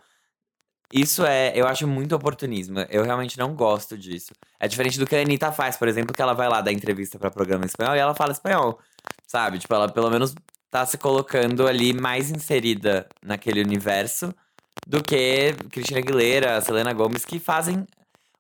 [0.92, 2.80] isso é, eu acho muito oportunismo.
[2.90, 4.34] Eu realmente não gosto disso.
[4.60, 7.20] É diferente do que a Anitta faz, por exemplo, que ela vai lá dar entrevista
[7.20, 8.80] para programa em espanhol e ela fala espanhol.
[9.28, 9.60] Sabe?
[9.60, 10.34] Tipo, ela pelo menos
[10.72, 14.34] tá se colocando ali mais inserida naquele universo
[14.88, 17.86] do que Cristina Aguilera, Selena Gomez, que fazem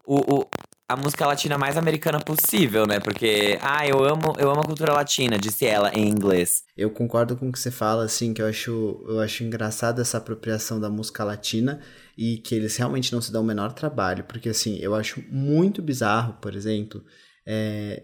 [0.05, 0.49] o, o,
[0.87, 2.99] a música latina mais americana possível, né?
[2.99, 6.63] Porque, ah, eu amo, eu amo a cultura latina, disse ela em inglês.
[6.75, 10.17] Eu concordo com o que você fala, assim, que eu acho, eu acho engraçado essa
[10.17, 11.79] apropriação da música latina
[12.21, 15.81] e que eles realmente não se dão o menor trabalho, porque assim, eu acho muito
[15.81, 17.01] bizarro, por exemplo,
[17.47, 18.03] é,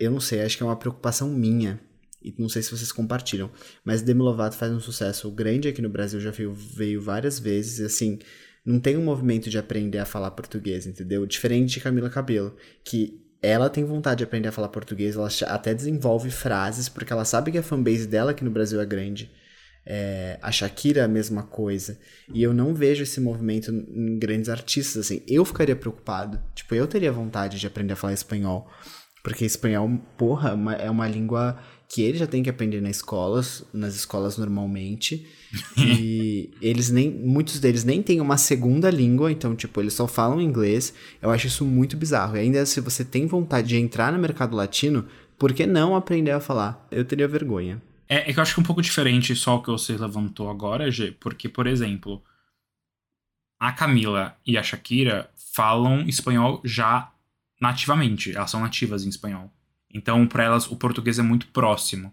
[0.00, 1.78] eu não sei, acho que é uma preocupação minha,
[2.22, 3.50] e não sei se vocês compartilham,
[3.84, 7.78] mas Demi Lovato faz um sucesso grande aqui no Brasil, já veio, veio várias vezes,
[7.78, 8.18] e assim,
[8.64, 11.26] não tem um movimento de aprender a falar português, entendeu?
[11.26, 15.74] Diferente de Camila Cabelo, que ela tem vontade de aprender a falar português, ela até
[15.74, 19.30] desenvolve frases, porque ela sabe que a fanbase dela aqui no Brasil é grande,
[19.86, 21.98] é, a Shakira a mesma coisa.
[22.34, 25.22] E eu não vejo esse movimento em grandes artistas, assim.
[25.28, 26.40] Eu ficaria preocupado.
[26.54, 28.68] Tipo, eu teria vontade de aprender a falar espanhol.
[29.22, 31.58] Porque espanhol, porra, é uma língua
[31.88, 35.26] que ele já tem que aprender nas escolas, nas escolas normalmente.
[35.78, 37.10] e eles nem.
[37.10, 40.92] Muitos deles nem têm uma segunda língua, então, tipo, eles só falam inglês.
[41.22, 42.36] Eu acho isso muito bizarro.
[42.36, 45.06] E ainda se você tem vontade de entrar no mercado latino,
[45.38, 46.86] por que não aprender a falar?
[46.90, 47.80] Eu teria vergonha.
[48.08, 50.48] É, é, que eu acho que é um pouco diferente só o que você levantou
[50.48, 52.22] agora, G, porque, por exemplo,
[53.58, 57.10] a Camila e a Shakira falam espanhol já
[57.60, 59.50] nativamente, elas são nativas em espanhol.
[59.92, 62.12] Então, para elas, o português é muito próximo.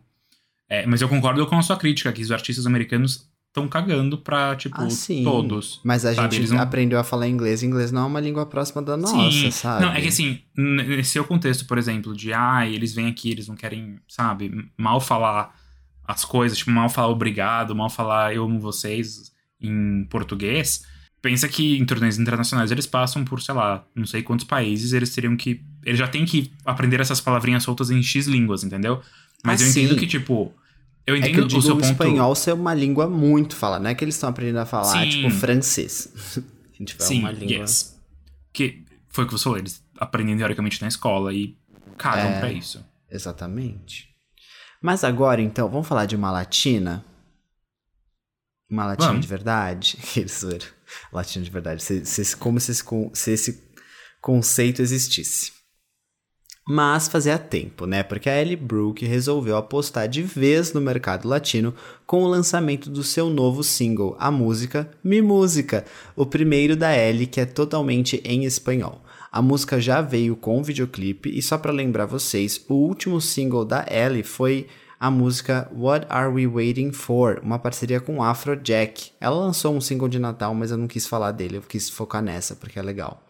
[0.69, 4.55] É, mas eu concordo com a sua crítica, que os artistas americanos estão cagando pra,
[4.55, 4.87] tipo, ah,
[5.23, 5.79] todos.
[5.83, 6.37] Mas a sabe?
[6.37, 6.61] gente não...
[6.61, 9.51] aprendeu a falar inglês, inglês não é uma língua próxima da nossa, sim.
[9.51, 9.85] sabe?
[9.85, 13.47] Não, é que assim, nesse seu contexto, por exemplo, de, ah, eles vêm aqui, eles
[13.47, 15.53] não querem, sabe, mal falar
[16.07, 19.31] as coisas, tipo, mal falar obrigado, mal falar eu amo vocês
[19.61, 20.83] em português.
[21.21, 25.13] Pensa que em turnês internacionais eles passam por, sei lá, não sei quantos países, eles
[25.15, 25.63] teriam que.
[25.85, 29.01] Eles já têm que aprender essas palavrinhas soltas em X línguas, entendeu?
[29.43, 30.53] Mas ah, eu entendo que, tipo.
[31.05, 31.85] Eu entendo é que eu digo o seu ponto.
[31.85, 33.83] espanhol ser uma língua muito falada.
[33.83, 35.09] Não é que eles estão aprendendo a falar, sim.
[35.09, 36.41] tipo, francês.
[36.85, 37.57] tipo, é sim, uma língua.
[37.57, 37.99] Yes.
[38.53, 41.57] Que foi o que você falou, eles aprendem teoricamente na escola e
[41.97, 42.83] cagam é, pra isso.
[43.09, 44.12] Exatamente.
[44.83, 47.05] Mas agora, então, vamos falar de uma latina?
[48.69, 49.21] Uma latina vamos.
[49.21, 49.97] de verdade?
[51.09, 51.81] latina de verdade.
[51.81, 53.63] Se, se, como se esse, se esse
[54.21, 55.53] conceito existisse.
[56.67, 58.03] Mas fazia tempo, né?
[58.03, 61.73] Porque a Ellie Brooke resolveu apostar de vez no mercado latino
[62.05, 67.27] com o lançamento do seu novo single, a música Mi Música, o primeiro da Ellie
[67.27, 69.01] que é totalmente em espanhol.
[69.33, 73.65] A música já veio com o videoclipe e só para lembrar vocês, o último single
[73.65, 74.67] da Ellie foi
[74.99, 79.09] a música What Are We Waiting For, uma parceria com Afrojack.
[79.19, 82.21] Ela lançou um single de Natal, mas eu não quis falar dele, eu quis focar
[82.21, 83.27] nessa porque é legal.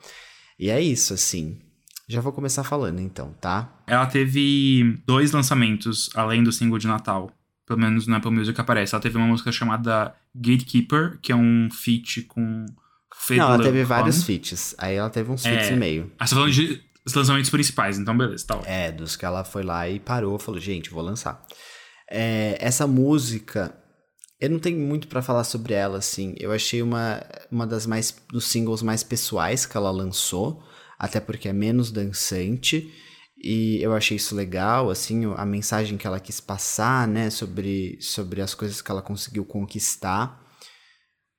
[0.60, 1.58] E é isso, assim.
[2.06, 3.74] Já vou começar falando então, tá?
[3.88, 7.32] Ela teve dois lançamentos além do single de Natal.
[7.66, 8.94] Pelo menos no Apple Music aparece.
[8.94, 12.66] Ela teve uma música chamada Gatekeeper, que é um feat com
[13.16, 14.76] Fade Não, ela teve vários feats.
[14.78, 15.74] Aí ela teve uns feats é...
[15.74, 16.12] e meio.
[16.20, 19.44] Ah, você tá falando de os lançamentos principais, então beleza, tá É, dos que ela
[19.44, 21.46] foi lá e parou, falou, gente, vou lançar.
[22.10, 23.76] É, essa música,
[24.40, 26.34] eu não tenho muito para falar sobre ela, assim.
[26.38, 30.64] Eu achei uma, uma das mais dos singles mais pessoais que ela lançou,
[30.98, 32.90] até porque é menos dançante.
[33.38, 38.42] E eu achei isso legal, assim, a mensagem que ela quis passar, né, sobre, sobre
[38.42, 40.42] as coisas que ela conseguiu conquistar.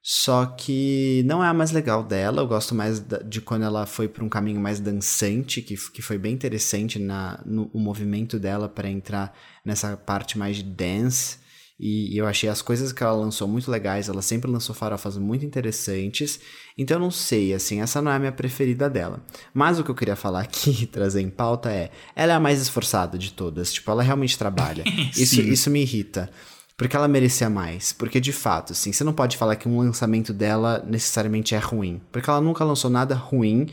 [0.06, 2.42] Só que não é a mais legal dela.
[2.42, 6.18] Eu gosto mais de quando ela foi para um caminho mais dançante, que, que foi
[6.18, 9.34] bem interessante na, no o movimento dela para entrar
[9.64, 11.38] nessa parte mais de dance.
[11.80, 14.10] E, e, eu achei as coisas que ela lançou muito legais.
[14.10, 16.38] Ela sempre lançou farofas muito interessantes.
[16.76, 19.24] Então eu não sei, assim, essa não é a minha preferida dela.
[19.54, 22.60] Mas o que eu queria falar aqui, trazer em pauta é: ela é a mais
[22.60, 23.72] esforçada de todas.
[23.72, 24.84] Tipo, ela realmente trabalha.
[25.16, 26.30] isso, isso me irrita.
[26.76, 27.92] Porque ela merecia mais.
[27.92, 32.00] Porque de fato, assim, você não pode falar que um lançamento dela necessariamente é ruim.
[32.10, 33.68] Porque ela nunca lançou nada ruim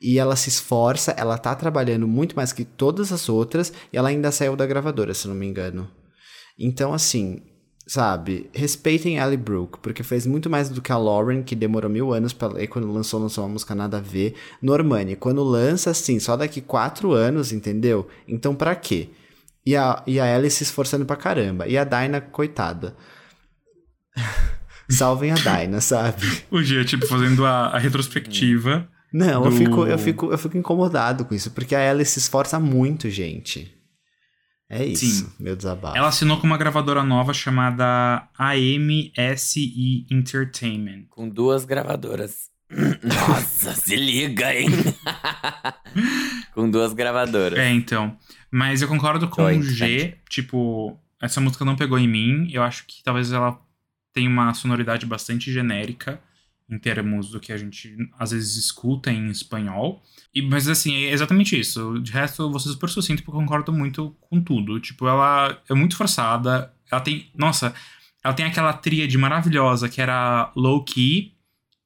[0.00, 4.08] e ela se esforça, ela tá trabalhando muito mais que todas as outras e ela
[4.08, 5.90] ainda saiu da gravadora, se não me engano.
[6.58, 7.42] Então, assim,
[7.86, 12.12] sabe, respeitem Ellie Brooke, porque fez muito mais do que a Lauren, que demorou mil
[12.12, 14.34] anos pra e quando lançou, lançou uma música nada a ver.
[14.60, 18.06] Normani, quando lança, assim, só daqui quatro anos, entendeu?
[18.26, 19.08] Então, pra quê?
[19.66, 21.66] E a, e a Ellie se esforçando pra caramba.
[21.66, 22.96] E a Dinah, coitada.
[24.88, 26.44] Salvem a Dinah, sabe?
[26.50, 28.88] O dia, tipo, fazendo a, a retrospectiva.
[29.12, 29.48] Não, do...
[29.48, 33.10] eu, fico, eu, fico, eu fico incomodado com isso, porque a Ellie se esforça muito,
[33.10, 33.74] gente.
[34.68, 35.32] É isso, Sim.
[35.38, 35.96] meu desabafo.
[35.96, 41.06] Ela assinou com uma gravadora nova chamada AMSI Entertainment.
[41.08, 42.50] Com duas gravadoras.
[43.02, 44.68] Nossa, se liga, hein?
[46.52, 47.58] com duas gravadoras.
[47.58, 48.16] É, então.
[48.56, 50.16] Mas eu concordo com o G.
[50.30, 52.48] Tipo, essa música não pegou em mim.
[52.50, 53.60] Eu acho que talvez ela
[54.14, 56.18] tenha uma sonoridade bastante genérica
[56.66, 60.02] em termos do que a gente às vezes escuta em espanhol.
[60.34, 61.98] E, mas assim, é exatamente isso.
[62.00, 64.80] De resto, eu vou ser super sucinto porque eu concordo muito com tudo.
[64.80, 66.72] Tipo, ela é muito forçada.
[66.90, 67.30] Ela tem.
[67.34, 67.74] Nossa,
[68.24, 71.36] ela tem aquela tríade maravilhosa que era low key,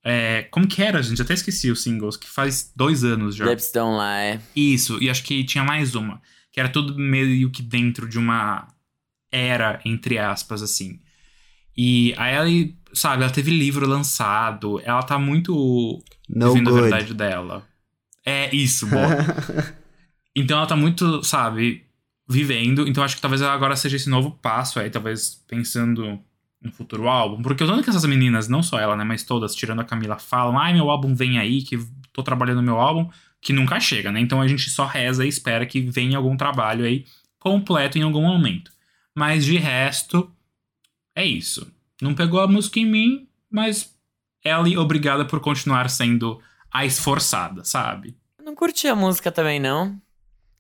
[0.05, 1.21] é, como que era, gente?
[1.21, 3.45] Até esqueci os singles, que faz dois anos já.
[3.45, 4.41] Lips Don't Lie.
[4.55, 6.23] Isso, e acho que tinha mais uma.
[6.53, 8.69] Que era tudo meio que dentro de uma
[9.31, 10.99] era, entre aspas, assim.
[11.77, 16.79] E a Ellie, sabe, ela teve livro lançado, ela tá muito no vivendo good.
[16.79, 17.67] a verdade dela.
[18.25, 19.07] É isso, boa.
[20.35, 21.85] então ela tá muito, sabe,
[22.29, 22.87] vivendo.
[22.87, 26.21] Então acho que talvez agora seja esse novo passo aí, talvez pensando
[26.63, 27.43] um futuro álbum.
[27.43, 30.59] Porque eu que essas meninas, não só ela, né, mas todas, tirando a Camila, falam:
[30.59, 31.79] ai, meu álbum vem aí, que
[32.21, 33.09] tô trabalhando no meu álbum,
[33.41, 34.21] que nunca chega, né?
[34.21, 37.05] Então a gente só reza e espera que venha algum trabalho aí
[37.39, 38.71] completo em algum momento.
[39.15, 40.31] Mas de resto,
[41.15, 41.73] é isso.
[42.01, 43.95] Não pegou a música em mim, mas
[44.45, 46.41] Ellie, obrigada por continuar sendo
[46.73, 48.17] a esforçada, sabe?
[48.51, 49.97] não curti a música também, não.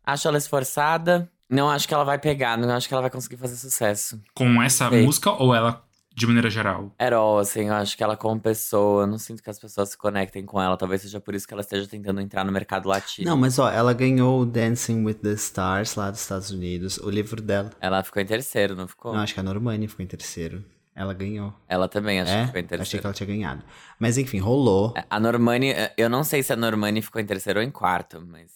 [0.05, 1.31] Acho ela esforçada.
[1.49, 4.23] Não acho que ela vai pegar, não acho que ela vai conseguir fazer sucesso.
[4.33, 5.85] Com essa música ou ela
[6.21, 6.93] de maneira geral?
[6.99, 9.97] At all, assim, eu acho que ela como pessoa, não sinto que as pessoas se
[9.97, 10.77] conectem com ela.
[10.77, 13.29] Talvez seja por isso que ela esteja tentando entrar no mercado latino.
[13.29, 17.09] Não, mas ó, ela ganhou o Dancing with the Stars lá dos Estados Unidos, o
[17.09, 17.71] livro dela.
[17.81, 19.15] Ela ficou em terceiro, não ficou?
[19.15, 20.63] Não, acho que a Normani ficou em terceiro.
[20.95, 21.55] Ela ganhou.
[21.67, 22.41] Ela também, acho é?
[22.41, 22.83] que ficou em terceiro.
[22.83, 23.65] Achei que ela tinha ganhado.
[23.99, 24.93] Mas enfim, rolou.
[24.95, 28.23] É, a Normani, eu não sei se a Normani ficou em terceiro ou em quarto,
[28.27, 28.51] mas.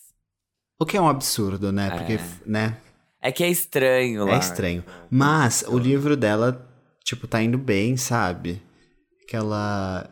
[0.79, 1.87] O que é um absurdo, né?
[1.87, 1.91] É.
[1.97, 2.77] Porque, né?
[3.23, 4.35] É que é estranho lá.
[4.35, 4.85] É estranho.
[5.09, 6.74] Mas o livro dela
[7.05, 8.61] tipo, tá indo bem, sabe?
[9.29, 10.11] Que ela.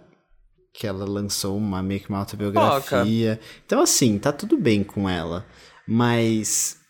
[0.75, 3.37] Que ela lançou uma meio que uma autobiografia.
[3.37, 3.61] Foca.
[3.67, 5.47] Então, assim, tá tudo bem com ela.
[5.89, 6.81] Mas.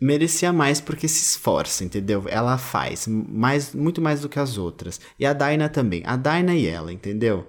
[0.00, 2.24] Merecia mais porque se esforça, entendeu?
[2.28, 5.00] Ela faz mais, muito mais do que as outras.
[5.16, 6.02] E a Daina também.
[6.04, 7.48] A Daina e ela, entendeu?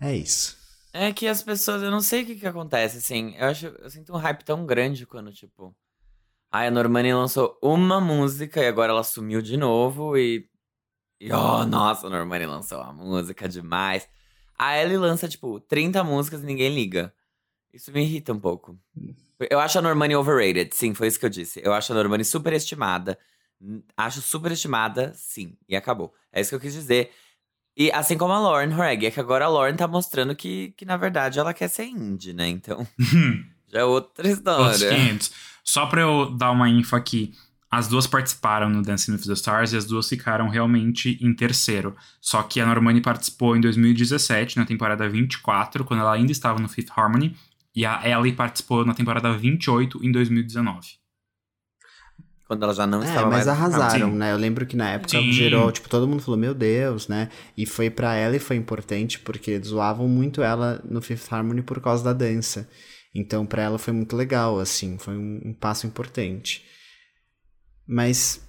[0.00, 0.56] É isso.
[0.94, 3.34] É que as pessoas, eu não sei o que que acontece, assim.
[3.36, 5.76] Eu acho, eu sinto um hype tão grande quando, tipo,
[6.54, 10.46] Ai, a Normani lançou uma música e agora ela sumiu de novo e.
[11.18, 14.06] E, oh, nossa, a Normani lançou uma música demais.
[14.58, 17.14] A Ellie lança, tipo, 30 músicas e ninguém liga.
[17.72, 18.78] Isso me irrita um pouco.
[19.48, 21.62] Eu acho a Normani overrated, sim, foi isso que eu disse.
[21.64, 23.18] Eu acho a Normani superestimada.
[23.96, 25.56] Acho superestimada, sim.
[25.66, 26.12] E acabou.
[26.30, 27.12] É isso que eu quis dizer.
[27.74, 30.84] E assim como a Lauren Horeg, é que agora a Lauren tá mostrando que, que
[30.84, 32.46] na verdade, ela quer ser indie, né?
[32.46, 32.86] Então,
[33.68, 34.90] já é outra história.
[34.90, 35.51] 500.
[35.64, 37.32] Só pra eu dar uma info aqui.
[37.70, 41.96] As duas participaram no Dancing with the Stars e as duas ficaram realmente em terceiro.
[42.20, 46.68] Só que a Normani participou em 2017, na temporada 24, quando ela ainda estava no
[46.68, 47.34] Fifth Harmony.
[47.74, 51.00] E a Ellie participou na temporada 28, em 2019.
[52.46, 53.48] Quando ela já não É, estava mas mais.
[53.48, 54.16] arrasaram, Sim.
[54.18, 54.32] né?
[54.32, 55.32] Eu lembro que na época Sim.
[55.32, 57.30] gerou, tipo, todo mundo falou, meu Deus, né?
[57.56, 61.80] E foi pra ela e foi importante porque zoavam muito ela no Fifth Harmony por
[61.80, 62.68] causa da dança.
[63.14, 66.64] Então pra ela foi muito legal, assim, foi um, um passo importante.
[67.86, 68.40] Mas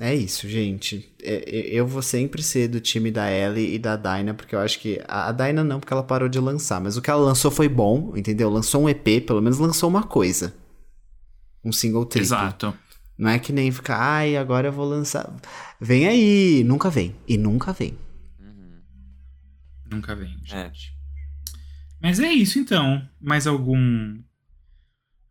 [0.00, 1.14] é isso, gente.
[1.22, 4.60] É- é- Eu vou sempre ser do time da Ellie e da Dinah, porque eu
[4.60, 5.00] acho que.
[5.08, 6.80] A a Dinah não, porque ela parou de lançar.
[6.80, 8.50] Mas o que ela lançou foi bom, entendeu?
[8.50, 10.54] Lançou um EP, pelo menos lançou uma coisa.
[11.64, 12.26] Um single triplo.
[12.26, 12.76] Exato.
[13.16, 15.32] Não é que nem ficar, ai, agora eu vou lançar.
[15.80, 17.14] Vem aí, nunca vem.
[17.28, 17.96] E nunca vem.
[18.40, 18.80] Uhum.
[19.90, 20.70] Nunca vem, É.
[22.04, 23.02] Mas é isso então.
[23.18, 24.18] Mais algum.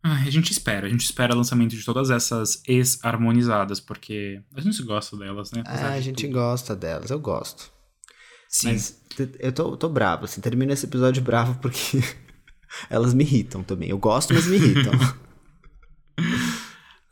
[0.02, 0.88] Ai, a gente espera.
[0.88, 5.62] A gente espera o lançamento de todas essas ex-harmonizadas, porque a gente gosta delas, né?
[5.64, 6.34] Apesar É, a gente tudo.
[6.34, 7.70] gosta delas, eu gosto.
[8.48, 8.72] Sim.
[8.72, 9.00] Mas
[9.38, 12.02] eu tô, tô bravo, assim, termino esse episódio bravo porque
[12.90, 13.88] elas me irritam também.
[13.90, 14.92] Eu gosto, mas me irritam.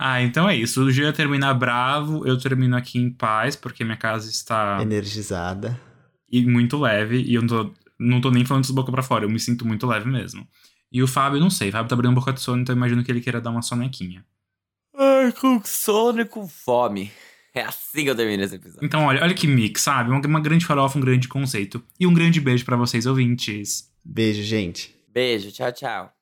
[0.05, 0.83] Ah, então é isso.
[0.83, 5.81] O dia termina bravo, eu termino aqui em paz, porque minha casa está Energizada.
[6.29, 9.25] e muito leve, e eu não tô, não tô nem falando isso boca pra fora,
[9.25, 10.47] eu me sinto muito leve mesmo.
[10.91, 13.03] E o Fábio, não sei, o Fábio tá abrindo boca de sono, então eu imagino
[13.03, 14.25] que ele queira dar uma sonequinha.
[14.95, 17.11] Ai, com sono e com fome.
[17.55, 18.85] É assim que eu termino esse episódio.
[18.85, 20.11] Então, olha, olha que mix, sabe?
[20.11, 21.83] Uma, uma grande farofa, um grande conceito.
[22.01, 23.91] E um grande beijo pra vocês, ouvintes.
[24.05, 24.95] Beijo, gente.
[25.09, 26.22] Beijo, tchau, tchau.